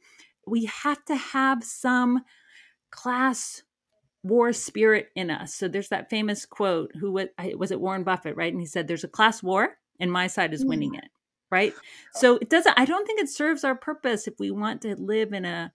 we 0.46 0.64
have 0.66 1.04
to 1.06 1.16
have 1.16 1.64
some 1.64 2.22
class 2.90 3.62
war 4.22 4.52
spirit 4.52 5.08
in 5.14 5.30
us. 5.30 5.54
So 5.54 5.68
there's 5.68 5.88
that 5.90 6.10
famous 6.10 6.44
quote, 6.44 6.92
who 6.98 7.12
was, 7.12 7.28
was 7.56 7.70
it 7.70 7.80
Warren 7.80 8.02
Buffett, 8.02 8.36
right? 8.36 8.52
And 8.52 8.60
he 8.60 8.66
said, 8.66 8.88
there's 8.88 9.04
a 9.04 9.08
class 9.08 9.42
war 9.42 9.76
and 10.00 10.10
my 10.10 10.26
side 10.26 10.52
is 10.52 10.64
winning 10.64 10.92
mm. 10.92 10.98
it. 10.98 11.10
Right. 11.48 11.72
So 12.12 12.38
it 12.38 12.50
doesn't, 12.50 12.76
I 12.76 12.84
don't 12.84 13.06
think 13.06 13.20
it 13.20 13.28
serves 13.28 13.62
our 13.62 13.76
purpose 13.76 14.26
if 14.26 14.34
we 14.40 14.50
want 14.50 14.82
to 14.82 14.96
live 14.96 15.32
in 15.32 15.44
a, 15.44 15.72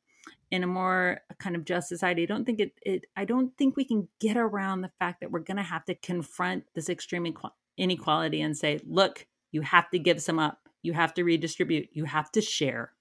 in 0.52 0.63
a 0.63 0.67
more 0.67 1.21
kind 1.39 1.56
of 1.56 1.63
just 1.63 1.88
society. 1.88 2.24
I 2.24 2.26
don't 2.26 2.43
think 2.43 2.60
it, 2.60 2.74
it 2.82 3.06
I 3.15 3.24
don't 3.24 3.58
think 3.58 3.78
we 3.78 3.86
can 3.86 4.10
get 4.19 4.36
around 4.36 4.82
the 4.82 4.91
fact 5.00 5.21
that 5.21 5.32
we're 5.32 5.39
going 5.39 5.56
to 5.56 5.63
have 5.63 5.86
to 5.86 5.95
confront 5.95 6.65
this 6.76 6.89
extreme 6.89 7.34
inequality 7.78 8.41
and 8.41 8.58
say, 8.58 8.82
look, 8.86 9.26
You 9.52 9.62
have 9.62 9.89
to 9.91 10.00
give 10.00 10.21
some 10.21 10.39
up. 10.39 10.60
You 10.82 10.93
have 10.93 11.13
to 11.15 11.24
redistribute. 11.24 11.89
You 11.91 12.06
have 12.06 12.32
to 12.32 12.41
share. 12.41 12.93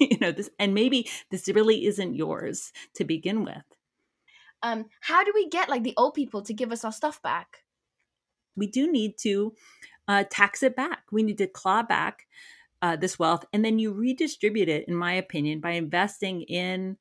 You 0.00 0.18
know 0.20 0.32
this 0.32 0.50
and 0.58 0.74
maybe 0.74 1.08
this 1.30 1.48
really 1.48 1.86
isn't 1.86 2.14
yours 2.14 2.72
to 2.94 3.04
begin 3.04 3.44
with. 3.44 3.64
Um 4.62 4.86
how 5.00 5.24
do 5.24 5.32
we 5.34 5.48
get 5.48 5.68
like 5.68 5.82
the 5.82 5.94
old 5.96 6.14
people 6.14 6.42
to 6.42 6.54
give 6.54 6.72
us 6.72 6.84
our 6.84 6.92
stuff 6.92 7.22
back? 7.22 7.64
We 8.56 8.66
do 8.66 8.90
need 8.90 9.16
to 9.18 9.54
uh, 10.08 10.24
tax 10.28 10.62
it 10.62 10.74
back. 10.74 11.04
We 11.12 11.22
need 11.22 11.38
to 11.38 11.46
claw 11.46 11.84
back 11.84 12.26
uh, 12.82 12.96
this 12.96 13.18
wealth 13.18 13.44
and 13.52 13.64
then 13.64 13.78
you 13.78 13.92
redistribute 13.92 14.68
it, 14.68 14.88
in 14.88 14.94
my 14.94 15.12
opinion, 15.12 15.60
by 15.60 15.70
investing 15.70 16.42
in 16.42 16.96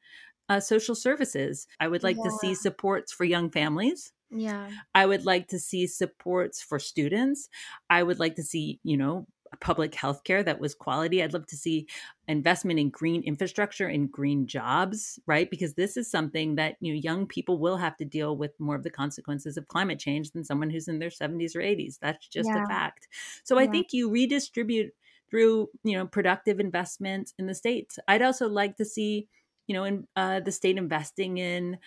uh, 0.48 0.60
social 0.60 0.96
services. 0.96 1.68
I 1.80 1.88
would 1.88 2.04
like 2.04 2.18
to 2.18 2.32
see 2.42 2.56
supports 2.56 3.12
for 3.12 3.24
young 3.24 3.50
families. 3.50 4.12
Yeah. 4.32 4.70
I 4.94 5.06
would 5.06 5.26
like 5.26 5.48
to 5.50 5.60
see 5.60 5.88
supports 5.88 6.62
for 6.62 6.80
students. 6.80 7.50
I 7.90 8.04
would 8.04 8.20
like 8.20 8.36
to 8.36 8.44
see, 8.44 8.80
you 8.84 8.98
know, 8.98 9.28
public 9.58 9.96
health 9.96 10.24
care 10.24 10.44
that 10.44 10.60
was 10.60 10.76
quality. 10.76 11.22
I'd 11.24 11.34
love 11.34 11.48
to 11.48 11.58
see 11.58 11.88
investment 12.28 12.80
in 12.80 12.90
green 12.90 13.24
infrastructure 13.24 13.88
and 13.88 14.12
green 14.12 14.46
jobs, 14.48 15.20
right? 15.26 15.50
Because 15.50 15.74
this 15.74 15.98
is 15.98 16.10
something 16.10 16.56
that, 16.56 16.78
you 16.80 16.94
know, 16.94 17.00
young 17.00 17.26
people 17.28 17.60
will 17.60 17.78
have 17.78 17.98
to 17.98 18.06
deal 18.06 18.38
with 18.38 18.60
more 18.60 18.76
of 18.76 18.84
the 18.84 18.90
consequences 18.92 19.58
of 19.58 19.68
climate 19.68 20.00
change 20.00 20.32
than 20.32 20.44
someone 20.44 20.70
who's 20.70 20.88
in 20.88 21.00
their 21.00 21.10
70s 21.10 21.56
or 21.56 21.62
80s. 21.62 21.98
That's 22.02 22.28
just 22.28 22.56
Yeah. 22.56 22.56
a 22.56 22.62
fact. 22.62 23.08
So 23.44 23.58
I 23.58 23.68
think 23.68 23.88
you 23.92 24.10
redistribute 24.10 24.94
through, 25.30 25.70
you 25.84 25.94
know, 25.98 26.08
productive 26.08 26.60
investments 26.60 27.34
in 27.38 27.46
the 27.48 27.54
states. 27.56 28.00
I'd 28.08 28.22
also 28.22 28.48
like 28.50 28.78
to 28.78 28.86
see, 28.86 29.28
you 29.68 29.74
know, 29.76 29.84
in 29.84 30.08
uh, 30.16 30.40
the 30.40 30.52
state 30.52 30.78
investing 30.78 31.38
in 31.38 31.78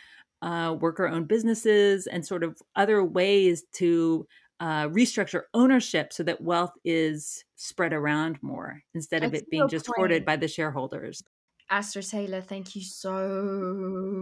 uh, 0.43 0.77
worker 0.81 1.07
owned 1.07 1.29
businesses 1.29 2.07
and 2.07 2.27
sort 2.27 2.43
of 2.43 2.61
other 2.75 3.05
ways 3.05 3.65
to 3.75 4.27
uh, 4.63 4.89
restructure 4.89 5.43
ownership 5.55 6.13
so 6.13 6.23
that 6.23 6.41
wealth 6.41 6.73
is 6.85 7.45
spread 7.57 7.93
around 7.93 8.41
more 8.43 8.81
instead 8.95 9.25
of 9.25 9.35
I 9.35 9.39
it 9.39 9.51
being 9.51 9.69
just 9.69 9.87
point. 9.87 9.97
hoarded 9.97 10.25
by 10.25 10.37
the 10.37 10.47
shareholders. 10.47 11.25
Astra 11.69 12.03
Taylor, 12.03 12.41
thank 12.41 12.77
you 12.77 12.83
so 12.83 13.13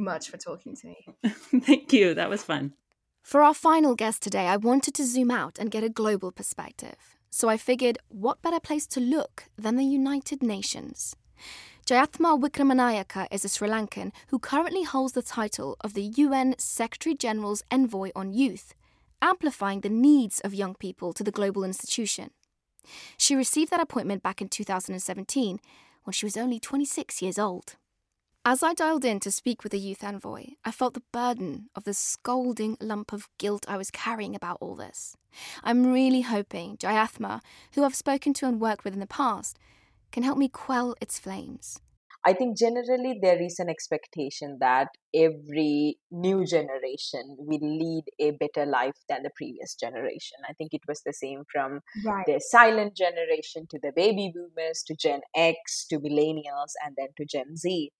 much 0.00 0.30
for 0.30 0.38
talking 0.38 0.74
to 0.76 0.86
me. 0.86 1.06
Thank 1.60 1.92
you. 1.92 2.14
That 2.14 2.30
was 2.30 2.42
fun. 2.44 2.74
For 3.22 3.42
our 3.42 3.54
final 3.54 3.94
guest 3.96 4.22
today, 4.22 4.46
I 4.46 4.56
wanted 4.56 4.94
to 4.94 5.04
zoom 5.04 5.30
out 5.30 5.58
and 5.58 5.70
get 5.70 5.84
a 5.84 5.88
global 5.88 6.30
perspective. 6.30 6.94
So 7.28 7.48
I 7.48 7.56
figured, 7.56 7.98
what 8.08 8.40
better 8.40 8.60
place 8.60 8.86
to 8.88 9.00
look 9.00 9.44
than 9.58 9.76
the 9.76 9.84
United 9.84 10.42
Nations? 10.42 11.16
Jayathma 11.86 12.40
Wickramanayake 12.40 13.26
is 13.32 13.44
a 13.44 13.48
Sri 13.48 13.68
Lankan 13.68 14.12
who 14.28 14.38
currently 14.38 14.84
holds 14.84 15.12
the 15.12 15.22
title 15.22 15.76
of 15.80 15.94
the 15.94 16.04
UN 16.24 16.54
Secretary 16.56 17.16
General's 17.16 17.64
Envoy 17.70 18.10
on 18.14 18.32
Youth, 18.32 18.74
amplifying 19.22 19.80
the 19.80 19.88
needs 19.88 20.40
of 20.40 20.54
young 20.54 20.74
people 20.74 21.12
to 21.12 21.24
the 21.24 21.30
global 21.30 21.64
institution. 21.64 22.30
She 23.16 23.36
received 23.36 23.70
that 23.70 23.80
appointment 23.80 24.22
back 24.22 24.40
in 24.40 24.48
2017 24.48 25.60
when 26.04 26.12
she 26.12 26.26
was 26.26 26.36
only 26.36 26.58
26 26.58 27.22
years 27.22 27.38
old. 27.38 27.76
As 28.42 28.62
I 28.62 28.72
dialed 28.72 29.04
in 29.04 29.20
to 29.20 29.30
speak 29.30 29.62
with 29.62 29.72
the 29.72 29.78
youth 29.78 30.02
envoy, 30.02 30.44
I 30.64 30.70
felt 30.70 30.94
the 30.94 31.02
burden 31.12 31.68
of 31.74 31.84
the 31.84 31.92
scalding 31.92 32.78
lump 32.80 33.12
of 33.12 33.28
guilt 33.36 33.66
I 33.68 33.76
was 33.76 33.90
carrying 33.90 34.34
about 34.34 34.56
all 34.62 34.74
this. 34.74 35.14
I'm 35.62 35.92
really 35.92 36.22
hoping 36.22 36.78
Jayathma, 36.78 37.42
who 37.74 37.84
I've 37.84 37.94
spoken 37.94 38.32
to 38.34 38.46
and 38.46 38.58
worked 38.58 38.82
with 38.82 38.94
in 38.94 39.00
the 39.00 39.06
past, 39.06 39.58
can 40.10 40.22
help 40.22 40.38
me 40.38 40.48
quell 40.48 40.94
its 41.02 41.18
flames. 41.18 41.80
I 42.26 42.34
think 42.34 42.58
generally 42.58 43.18
there 43.20 43.40
is 43.40 43.58
an 43.58 43.70
expectation 43.70 44.58
that 44.60 44.88
every 45.14 45.98
new 46.10 46.44
generation 46.44 47.36
will 47.38 47.60
lead 47.62 48.04
a 48.20 48.32
better 48.32 48.66
life 48.66 48.96
than 49.08 49.22
the 49.22 49.30
previous 49.36 49.74
generation. 49.74 50.38
I 50.48 50.52
think 50.52 50.74
it 50.74 50.82
was 50.86 51.02
the 51.04 51.12
same 51.14 51.44
from 51.50 51.80
Right. 52.04 52.26
the 52.26 52.40
silent 52.40 52.94
generation 52.96 53.66
to 53.70 53.78
the 53.82 53.92
baby 53.94 54.32
boomers 54.34 54.82
to 54.86 54.94
Gen 54.94 55.20
X 55.34 55.86
to 55.88 55.98
millennials 55.98 56.72
and 56.84 56.94
then 56.96 57.08
to 57.16 57.24
Gen 57.24 57.56
Z. 57.56 57.90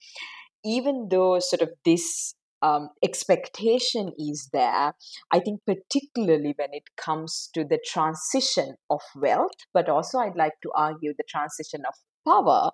Even 0.65 1.09
though 1.11 1.39
sort 1.39 1.63
of 1.63 1.71
this 1.85 2.35
um, 2.63 2.91
expectation 3.03 4.13
is 4.19 4.51
there, 4.53 4.93
I 5.31 5.41
think 5.41 5.61
particularly 5.67 6.55
when 6.59 6.75
it 6.75 6.83
comes 6.99 7.49
to 7.55 7.65
the 7.65 7.79
transition 7.87 8.75
of 8.91 9.01
wealth, 9.17 9.57
but 9.73 9.89
also 9.89 10.19
I'd 10.19 10.37
like 10.37 10.61
to 10.63 10.71
argue 10.77 11.15
the 11.17 11.25
transition 11.27 11.81
of 11.89 11.95
power 12.27 12.71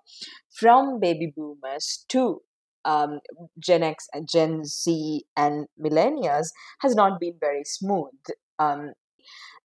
from 0.58 1.00
baby 1.00 1.32
boomers 1.36 2.04
to 2.08 2.42
um, 2.84 3.20
Gen 3.58 3.82
X 3.82 4.06
and 4.12 4.28
Gen 4.30 4.64
Z 4.64 5.24
and 5.36 5.66
millennials 5.80 6.48
has 6.80 6.94
not 6.94 7.20
been 7.20 7.36
very 7.40 7.64
smooth. 7.64 8.12
Um, 8.58 8.92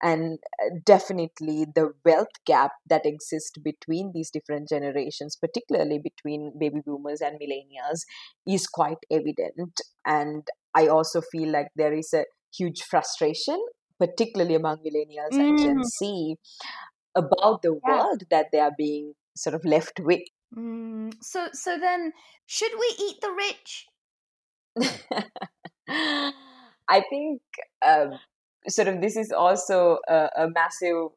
and 0.02 0.40
uh, 0.64 0.70
definitely 0.86 1.66
the 1.76 1.94
wealth 2.04 2.34
gap 2.46 2.72
that 2.88 3.06
exists 3.06 3.58
between 3.64 4.12
these 4.14 4.32
different 4.32 4.70
generations, 4.70 5.36
particularly 5.36 6.00
between 6.00 6.54
baby 6.60 6.82
boomers 6.86 7.22
and 7.22 7.40
millennials, 7.40 8.02
is 8.48 8.68
quite 8.68 8.98
evident. 9.12 9.82
And 10.06 10.48
I 10.74 10.88
also 10.88 11.22
feel 11.22 11.52
like 11.52 11.68
there 11.76 11.94
is 11.94 12.14
a 12.14 12.26
huge 12.58 12.82
frustration, 12.82 13.64
particularly 14.00 14.56
among 14.56 14.78
millennials 14.80 15.38
and 15.38 15.58
Gen 15.58 15.84
Mm. 15.84 15.84
Z, 15.84 16.38
about 17.16 17.62
the 17.62 17.74
Yeah. 17.88 18.02
world 18.02 18.24
that 18.30 18.48
they 18.52 18.60
are 18.60 18.72
being 18.78 19.14
sort 19.42 19.56
of 19.56 19.66
left 19.66 20.00
with. 20.00 20.22
Mm, 20.56 21.14
so 21.22 21.48
so 21.54 21.78
then 21.80 22.12
should 22.46 22.72
we 22.80 22.96
eat 23.00 23.18
the 23.22 23.32
rich? 23.32 23.88
I 26.90 27.02
think 27.10 27.42
um, 27.86 28.20
sort 28.68 28.88
of 28.88 29.02
this 29.02 29.16
is 29.18 29.32
also 29.32 30.00
a, 30.08 30.30
a 30.36 30.48
massive 30.50 31.10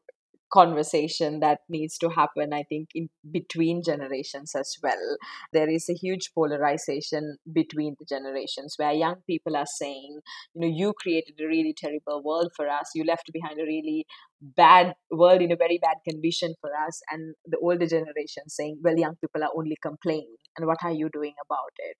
conversation 0.51 1.39
that 1.39 1.59
needs 1.69 1.97
to 1.97 2.09
happen 2.09 2.53
i 2.53 2.63
think 2.63 2.89
in 2.95 3.09
between 3.31 3.81
generations 3.83 4.53
as 4.55 4.75
well. 4.83 5.17
There 5.53 5.69
is 5.69 5.89
a 5.89 5.93
huge 5.93 6.31
polarization 6.33 7.37
between 7.51 7.95
the 7.99 8.05
generations 8.05 8.75
where 8.77 8.91
young 8.91 9.15
people 9.27 9.55
are 9.55 9.65
saying 9.65 10.19
you 10.53 10.61
know 10.61 10.67
you 10.67 10.93
created 11.01 11.35
a 11.41 11.47
really 11.47 11.73
terrible 11.77 12.21
world 12.23 12.51
for 12.55 12.67
us. 12.69 12.91
You 12.95 13.03
left 13.03 13.29
behind 13.33 13.59
a 13.59 13.63
really 13.63 14.05
bad 14.41 14.93
world 15.11 15.41
in 15.41 15.51
a 15.51 15.55
very 15.55 15.79
bad 15.81 15.97
condition 16.07 16.53
for 16.61 16.69
us. 16.87 17.01
And 17.11 17.35
the 17.45 17.57
older 17.57 17.87
generation 17.87 18.47
saying 18.47 18.79
well 18.83 18.97
young 18.97 19.15
people 19.15 19.43
are 19.43 19.53
only 19.55 19.77
complaining. 19.81 20.35
And 20.57 20.67
what 20.67 20.77
are 20.83 20.91
you 20.91 21.09
doing 21.11 21.33
about 21.45 21.73
it? 21.79 21.97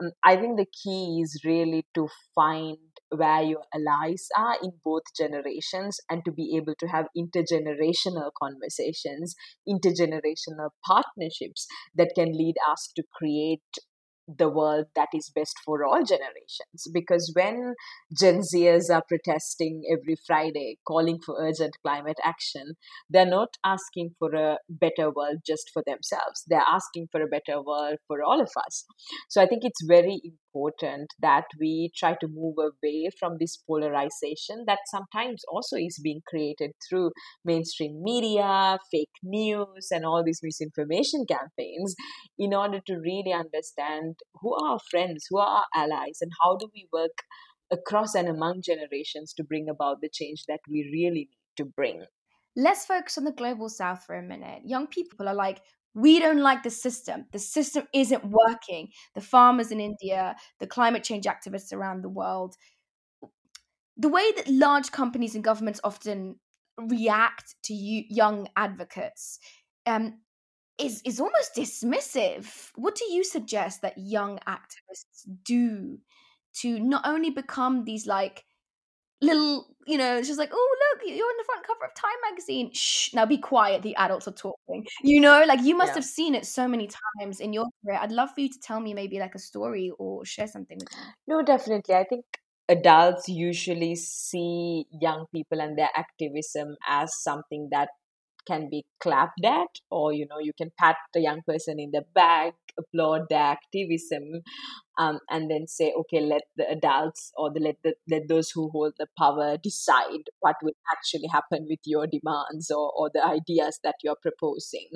Um, 0.00 0.10
i 0.24 0.36
think 0.36 0.56
the 0.56 0.66
key 0.82 1.20
is 1.22 1.40
really 1.44 1.86
to 1.94 2.08
find 2.34 2.78
where 3.16 3.42
your 3.42 3.62
allies 3.74 4.28
are 4.36 4.56
in 4.62 4.72
both 4.84 5.02
generations 5.16 5.98
and 6.10 6.24
to 6.24 6.32
be 6.32 6.56
able 6.56 6.74
to 6.78 6.86
have 6.86 7.06
intergenerational 7.16 8.30
conversations 8.40 9.34
intergenerational 9.68 10.70
partnerships 10.86 11.66
that 11.94 12.12
can 12.14 12.32
lead 12.32 12.54
us 12.70 12.90
to 12.94 13.02
create 13.16 13.62
the 14.26 14.48
world 14.48 14.86
that 14.96 15.08
is 15.14 15.30
best 15.34 15.54
for 15.64 15.84
all 15.84 16.02
generations. 16.02 16.88
Because 16.92 17.30
when 17.34 17.74
Gen 18.18 18.40
Zers 18.40 18.88
are 18.90 19.02
protesting 19.06 19.82
every 19.92 20.16
Friday, 20.26 20.78
calling 20.86 21.18
for 21.24 21.36
urgent 21.38 21.76
climate 21.82 22.18
action, 22.24 22.74
they're 23.10 23.26
not 23.26 23.56
asking 23.64 24.14
for 24.18 24.34
a 24.34 24.58
better 24.68 25.10
world 25.10 25.38
just 25.46 25.70
for 25.72 25.82
themselves. 25.86 26.44
They're 26.46 26.64
asking 26.66 27.08
for 27.12 27.20
a 27.20 27.26
better 27.26 27.62
world 27.62 27.98
for 28.06 28.22
all 28.22 28.40
of 28.40 28.50
us. 28.66 28.84
So 29.28 29.42
I 29.42 29.46
think 29.46 29.62
it's 29.64 29.84
very 29.86 30.20
important 30.54 31.12
that 31.20 31.44
we 31.58 31.90
try 31.96 32.14
to 32.20 32.28
move 32.28 32.56
away 32.58 33.10
from 33.18 33.36
this 33.38 33.56
polarization 33.56 34.64
that 34.66 34.78
sometimes 34.86 35.42
also 35.50 35.76
is 35.76 36.00
being 36.02 36.20
created 36.26 36.72
through 36.88 37.10
mainstream 37.44 38.02
media, 38.02 38.78
fake 38.90 39.08
news, 39.22 39.88
and 39.90 40.04
all 40.04 40.22
these 40.24 40.40
misinformation 40.42 41.24
campaigns 41.28 41.94
in 42.38 42.54
order 42.54 42.80
to 42.86 42.94
really 42.94 43.32
understand 43.32 44.16
who 44.40 44.54
are 44.54 44.72
our 44.72 44.80
friends, 44.90 45.26
who 45.30 45.38
are 45.38 45.62
our 45.62 45.66
allies, 45.74 46.18
and 46.20 46.30
how 46.42 46.56
do 46.56 46.68
we 46.74 46.86
work 46.92 47.22
across 47.70 48.14
and 48.14 48.28
among 48.28 48.62
generations 48.62 49.32
to 49.32 49.44
bring 49.44 49.68
about 49.68 50.00
the 50.00 50.10
change 50.12 50.44
that 50.48 50.60
we 50.68 50.88
really 50.92 51.10
need 51.10 51.28
to 51.56 51.64
bring. 51.64 52.04
Let's 52.56 52.86
focus 52.86 53.18
on 53.18 53.24
the 53.24 53.32
global 53.32 53.68
south 53.68 54.04
for 54.04 54.16
a 54.16 54.22
minute. 54.22 54.62
Young 54.64 54.86
people 54.86 55.28
are 55.28 55.34
like, 55.34 55.60
we 55.94 56.18
don't 56.18 56.40
like 56.40 56.62
the 56.62 56.70
system. 56.70 57.26
The 57.32 57.38
system 57.38 57.86
isn't 57.92 58.24
working. 58.24 58.90
The 59.14 59.20
farmers 59.20 59.70
in 59.70 59.80
India, 59.80 60.34
the 60.58 60.66
climate 60.66 61.04
change 61.04 61.24
activists 61.24 61.72
around 61.72 62.02
the 62.02 62.08
world. 62.08 62.56
The 63.96 64.08
way 64.08 64.32
that 64.32 64.48
large 64.48 64.90
companies 64.90 65.36
and 65.36 65.44
governments 65.44 65.80
often 65.84 66.36
react 66.76 67.54
to 67.64 67.74
you, 67.74 68.04
young 68.08 68.48
advocates 68.56 69.38
um, 69.86 70.18
is 70.78 71.00
is 71.04 71.20
almost 71.20 71.54
dismissive. 71.56 72.70
What 72.74 72.96
do 72.96 73.04
you 73.12 73.22
suggest 73.22 73.82
that 73.82 73.96
young 73.96 74.40
activists 74.48 75.26
do 75.44 75.98
to 76.54 76.80
not 76.80 77.06
only 77.06 77.30
become 77.30 77.84
these 77.84 78.06
like 78.06 78.44
little, 79.24 79.66
you 79.86 79.98
know, 79.98 80.16
it's 80.16 80.28
just 80.28 80.38
like, 80.38 80.50
oh 80.52 80.76
look, 80.92 81.02
you're 81.06 81.26
on 81.26 81.36
the 81.38 81.44
front 81.44 81.66
cover 81.66 81.84
of 81.84 81.94
Time 81.94 82.18
magazine. 82.30 82.70
Shh, 82.72 83.12
now 83.14 83.26
be 83.26 83.38
quiet. 83.38 83.82
The 83.82 83.96
adults 83.96 84.28
are 84.28 84.32
talking. 84.32 84.86
You 85.02 85.20
know, 85.20 85.44
like 85.46 85.62
you 85.62 85.76
must 85.76 85.90
Yeah. 85.90 85.94
have 85.94 86.04
seen 86.04 86.34
it 86.34 86.46
so 86.46 86.68
many 86.68 86.88
times 87.20 87.40
in 87.40 87.52
your 87.52 87.66
career. 87.84 87.98
I'd 88.00 88.12
love 88.12 88.30
for 88.34 88.40
you 88.40 88.48
to 88.48 88.58
tell 88.60 88.80
me 88.80 88.94
maybe 88.94 89.18
like 89.18 89.34
a 89.34 89.38
story 89.38 89.90
or 89.98 90.24
share 90.24 90.46
something 90.46 90.78
with 90.78 90.92
me. 90.96 91.04
No, 91.26 91.42
definitely. 91.42 91.94
I 91.94 92.04
think 92.04 92.24
adults 92.68 93.28
usually 93.28 93.94
see 93.96 94.86
young 94.90 95.26
people 95.34 95.60
and 95.60 95.76
their 95.78 95.90
activism 95.94 96.76
as 96.86 97.12
something 97.22 97.68
that 97.72 97.88
can 98.46 98.68
be 98.70 98.84
clapped 99.00 99.44
at 99.44 99.80
or 99.90 100.12
you 100.12 100.26
know 100.28 100.38
you 100.40 100.52
can 100.56 100.70
pat 100.78 100.96
the 101.12 101.20
young 101.20 101.40
person 101.46 101.78
in 101.78 101.90
the 101.92 102.02
back 102.14 102.54
applaud 102.78 103.22
their 103.28 103.38
activism 103.56 104.42
um, 104.98 105.18
and 105.30 105.50
then 105.50 105.66
say 105.66 105.92
okay 105.98 106.20
let 106.20 106.42
the 106.56 106.68
adults 106.70 107.32
or 107.36 107.52
the 107.52 107.60
let 107.60 107.76
the 107.84 107.94
let 108.10 108.22
those 108.28 108.50
who 108.50 108.68
hold 108.70 108.92
the 108.98 109.06
power 109.18 109.56
decide 109.62 110.24
what 110.40 110.56
will 110.62 110.76
actually 110.92 111.28
happen 111.32 111.66
with 111.68 111.80
your 111.84 112.06
demands 112.06 112.70
or, 112.70 112.92
or 112.96 113.10
the 113.12 113.24
ideas 113.24 113.78
that 113.82 113.94
you're 114.02 114.16
proposing. 114.20 114.88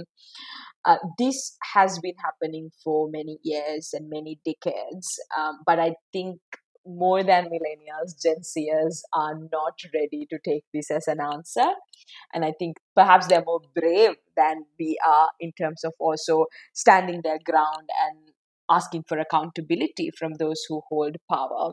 Uh, 0.84 0.96
this 1.18 1.56
has 1.74 1.98
been 2.02 2.14
happening 2.24 2.70
for 2.82 3.08
many 3.10 3.38
years 3.42 3.90
and 3.92 4.08
many 4.08 4.38
decades 4.44 5.06
um, 5.36 5.58
but 5.66 5.78
i 5.78 5.92
think 6.12 6.38
more 6.86 7.22
than 7.22 7.46
millennials, 7.46 8.20
Gen 8.22 8.42
Zers 8.42 9.00
are 9.12 9.34
not 9.34 9.78
ready 9.94 10.26
to 10.30 10.38
take 10.44 10.64
this 10.72 10.90
as 10.90 11.06
an 11.08 11.20
answer. 11.20 11.66
And 12.32 12.44
I 12.44 12.52
think 12.58 12.78
perhaps 12.94 13.26
they're 13.26 13.44
more 13.44 13.60
brave 13.74 14.16
than 14.36 14.64
we 14.78 14.98
are 15.06 15.28
in 15.40 15.52
terms 15.52 15.84
of 15.84 15.92
also 15.98 16.46
standing 16.74 17.20
their 17.22 17.38
ground 17.44 17.88
and 18.06 18.18
asking 18.70 19.04
for 19.08 19.18
accountability 19.18 20.10
from 20.18 20.34
those 20.34 20.64
who 20.68 20.82
hold 20.88 21.16
power. 21.30 21.72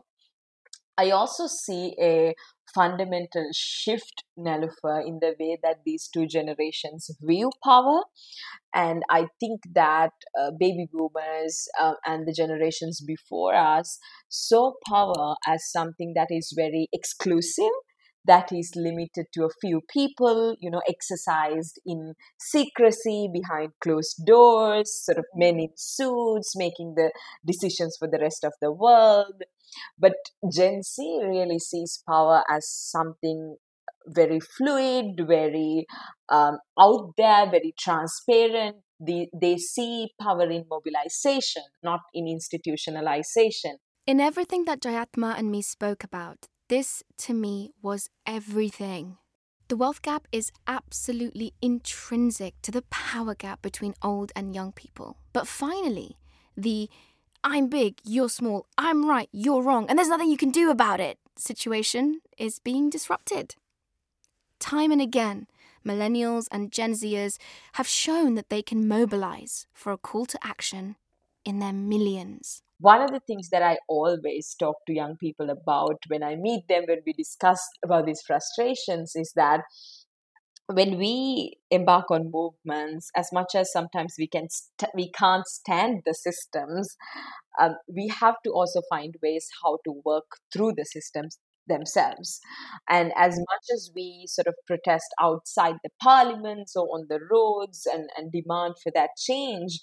I 0.98 1.10
also 1.10 1.46
see 1.46 1.94
a 2.00 2.34
fundamental 2.74 3.48
shift, 3.54 4.24
Nelufar, 4.38 5.06
in 5.06 5.18
the 5.20 5.34
way 5.38 5.58
that 5.62 5.80
these 5.84 6.08
two 6.12 6.26
generations 6.26 7.10
view 7.20 7.50
power. 7.64 8.02
And 8.74 9.02
I 9.10 9.28
think 9.40 9.62
that 9.74 10.12
uh, 10.38 10.50
baby 10.58 10.86
boomers 10.92 11.68
uh, 11.80 11.94
and 12.04 12.26
the 12.26 12.32
generations 12.32 13.00
before 13.00 13.54
us 13.54 13.98
saw 14.28 14.72
power 14.88 15.36
as 15.46 15.70
something 15.70 16.12
that 16.14 16.28
is 16.30 16.52
very 16.54 16.88
exclusive 16.92 17.72
that 18.26 18.50
is 18.52 18.72
limited 18.76 19.26
to 19.34 19.44
a 19.44 19.50
few 19.60 19.80
people, 19.88 20.56
you 20.60 20.70
know, 20.70 20.82
exercised 20.88 21.80
in 21.86 22.14
secrecy 22.38 23.28
behind 23.32 23.72
closed 23.82 24.22
doors, 24.26 25.04
sort 25.04 25.18
of 25.18 25.24
men 25.34 25.58
in 25.58 25.70
suits 25.76 26.54
making 26.56 26.94
the 26.96 27.10
decisions 27.46 27.96
for 27.98 28.08
the 28.08 28.18
rest 28.18 28.44
of 28.44 28.52
the 28.60 28.72
world. 28.72 29.42
But 29.98 30.14
Gen 30.52 30.82
Z 30.82 31.20
really 31.24 31.58
sees 31.58 32.02
power 32.08 32.42
as 32.48 32.68
something 32.68 33.56
very 34.06 34.40
fluid, 34.40 35.20
very 35.26 35.86
um, 36.28 36.58
out 36.78 37.14
there, 37.16 37.50
very 37.50 37.74
transparent. 37.78 38.76
They, 39.00 39.28
they 39.38 39.58
see 39.58 40.10
power 40.20 40.48
in 40.48 40.64
mobilization, 40.70 41.62
not 41.82 42.00
in 42.14 42.26
institutionalization. 42.26 43.74
In 44.06 44.20
everything 44.20 44.64
that 44.66 44.80
Jayathma 44.80 45.36
and 45.36 45.50
me 45.50 45.62
spoke 45.62 46.04
about, 46.04 46.46
this 46.68 47.02
to 47.18 47.34
me 47.34 47.72
was 47.82 48.10
everything. 48.26 49.18
The 49.68 49.76
wealth 49.76 50.02
gap 50.02 50.28
is 50.30 50.52
absolutely 50.66 51.54
intrinsic 51.60 52.54
to 52.62 52.70
the 52.70 52.82
power 52.82 53.34
gap 53.34 53.62
between 53.62 53.94
old 54.02 54.30
and 54.36 54.54
young 54.54 54.72
people. 54.72 55.16
But 55.32 55.48
finally, 55.48 56.16
the 56.56 56.88
I'm 57.42 57.68
big, 57.68 58.00
you're 58.04 58.28
small, 58.28 58.66
I'm 58.76 59.08
right, 59.08 59.28
you're 59.32 59.62
wrong, 59.62 59.86
and 59.88 59.98
there's 59.98 60.08
nothing 60.08 60.30
you 60.30 60.36
can 60.36 60.50
do 60.50 60.70
about 60.70 61.00
it 61.00 61.18
situation 61.38 62.20
is 62.38 62.58
being 62.58 62.90
disrupted. 62.90 63.56
Time 64.58 64.90
and 64.90 65.00
again, 65.00 65.46
millennials 65.86 66.48
and 66.50 66.72
Gen 66.72 66.92
Zers 66.92 67.38
have 67.74 67.86
shown 67.86 68.34
that 68.34 68.48
they 68.48 68.62
can 68.62 68.88
mobilize 68.88 69.66
for 69.72 69.92
a 69.92 69.98
call 69.98 70.26
to 70.26 70.38
action 70.42 70.96
in 71.44 71.58
their 71.58 71.72
millions. 71.72 72.62
One 72.80 73.02
of 73.02 73.10
the 73.10 73.20
things 73.20 73.48
that 73.50 73.62
I 73.62 73.78
always 73.88 74.54
talk 74.58 74.76
to 74.86 74.94
young 74.94 75.16
people 75.16 75.50
about 75.50 75.98
when 76.08 76.22
I 76.22 76.36
meet 76.36 76.68
them, 76.68 76.84
when 76.88 77.00
we 77.06 77.12
discuss 77.12 77.60
about 77.84 78.06
these 78.06 78.22
frustrations, 78.26 79.12
is 79.14 79.32
that 79.36 79.60
when 80.68 80.98
we 80.98 81.54
embark 81.70 82.10
on 82.10 82.30
movements, 82.32 83.08
as 83.16 83.28
much 83.32 83.54
as 83.54 83.70
sometimes 83.72 84.14
we 84.18 84.26
can 84.26 84.48
st- 84.50 84.90
we 84.94 85.10
can't 85.12 85.46
stand 85.46 86.02
the 86.04 86.14
systems, 86.14 86.96
um, 87.60 87.76
we 87.88 88.08
have 88.20 88.34
to 88.44 88.50
also 88.50 88.80
find 88.90 89.14
ways 89.22 89.46
how 89.62 89.78
to 89.84 90.02
work 90.04 90.26
through 90.52 90.72
the 90.76 90.84
systems 90.84 91.38
themselves. 91.68 92.40
And 92.88 93.12
as 93.16 93.36
much 93.38 93.64
as 93.74 93.90
we 93.94 94.24
sort 94.26 94.48
of 94.48 94.54
protest 94.66 95.06
outside 95.20 95.76
the 95.84 95.90
parliaments 96.02 96.74
or 96.76 96.86
on 96.86 97.06
the 97.08 97.20
roads 97.30 97.86
and, 97.86 98.08
and 98.16 98.32
demand 98.32 98.74
for 98.82 98.90
that 98.94 99.10
change, 99.18 99.80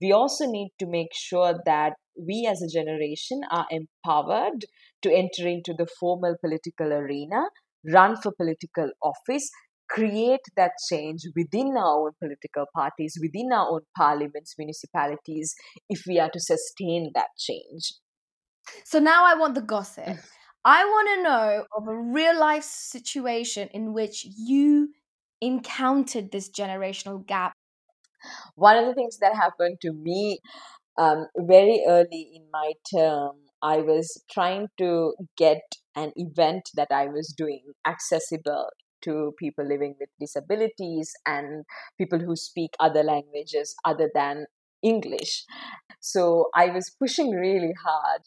we 0.00 0.12
also 0.12 0.46
need 0.46 0.70
to 0.80 0.86
make 0.86 1.14
sure 1.14 1.54
that 1.64 1.94
we 2.16 2.48
as 2.50 2.62
a 2.62 2.68
generation 2.68 3.40
are 3.50 3.66
empowered 3.70 4.64
to 5.02 5.12
enter 5.12 5.48
into 5.48 5.74
the 5.76 5.86
formal 5.98 6.36
political 6.40 6.92
arena, 6.92 7.44
run 7.92 8.16
for 8.16 8.32
political 8.32 8.90
office, 9.02 9.50
create 9.90 10.40
that 10.56 10.72
change 10.90 11.22
within 11.36 11.74
our 11.76 12.06
own 12.06 12.12
political 12.20 12.64
parties, 12.74 13.18
within 13.20 13.52
our 13.52 13.70
own 13.70 13.80
parliaments, 13.96 14.54
municipalities, 14.58 15.54
if 15.88 16.02
we 16.06 16.18
are 16.18 16.30
to 16.30 16.40
sustain 16.40 17.10
that 17.14 17.28
change. 17.38 17.94
So 18.84 18.98
now 18.98 19.24
I 19.24 19.34
want 19.34 19.54
the 19.54 19.62
gossip. 19.62 20.04
Mm. 20.04 20.20
I 20.64 20.84
want 20.84 21.08
to 21.14 21.22
know 21.22 21.64
of 21.76 21.88
a 21.88 21.94
real 21.94 22.38
life 22.38 22.64
situation 22.64 23.68
in 23.74 23.92
which 23.92 24.24
you 24.24 24.88
encountered 25.42 26.32
this 26.32 26.50
generational 26.50 27.26
gap. 27.26 27.52
One 28.54 28.78
of 28.78 28.86
the 28.86 28.94
things 28.94 29.18
that 29.18 29.34
happened 29.34 29.78
to 29.82 29.92
me 29.92 30.40
um, 30.98 31.26
very 31.36 31.84
early 31.86 32.30
in 32.34 32.44
my 32.52 32.72
term, 32.94 33.36
I 33.62 33.78
was 33.78 34.22
trying 34.30 34.68
to 34.78 35.14
get 35.36 35.62
an 35.96 36.12
event 36.16 36.70
that 36.74 36.88
I 36.90 37.06
was 37.06 37.34
doing 37.36 37.62
accessible 37.86 38.68
to 39.02 39.32
people 39.38 39.66
living 39.66 39.94
with 40.00 40.08
disabilities 40.18 41.12
and 41.26 41.64
people 41.98 42.18
who 42.18 42.36
speak 42.36 42.70
other 42.80 43.02
languages 43.02 43.74
other 43.84 44.10
than 44.14 44.46
English. 44.82 45.44
So 46.00 46.48
I 46.54 46.66
was 46.66 46.94
pushing 46.98 47.30
really 47.30 47.74
hard. 47.84 48.22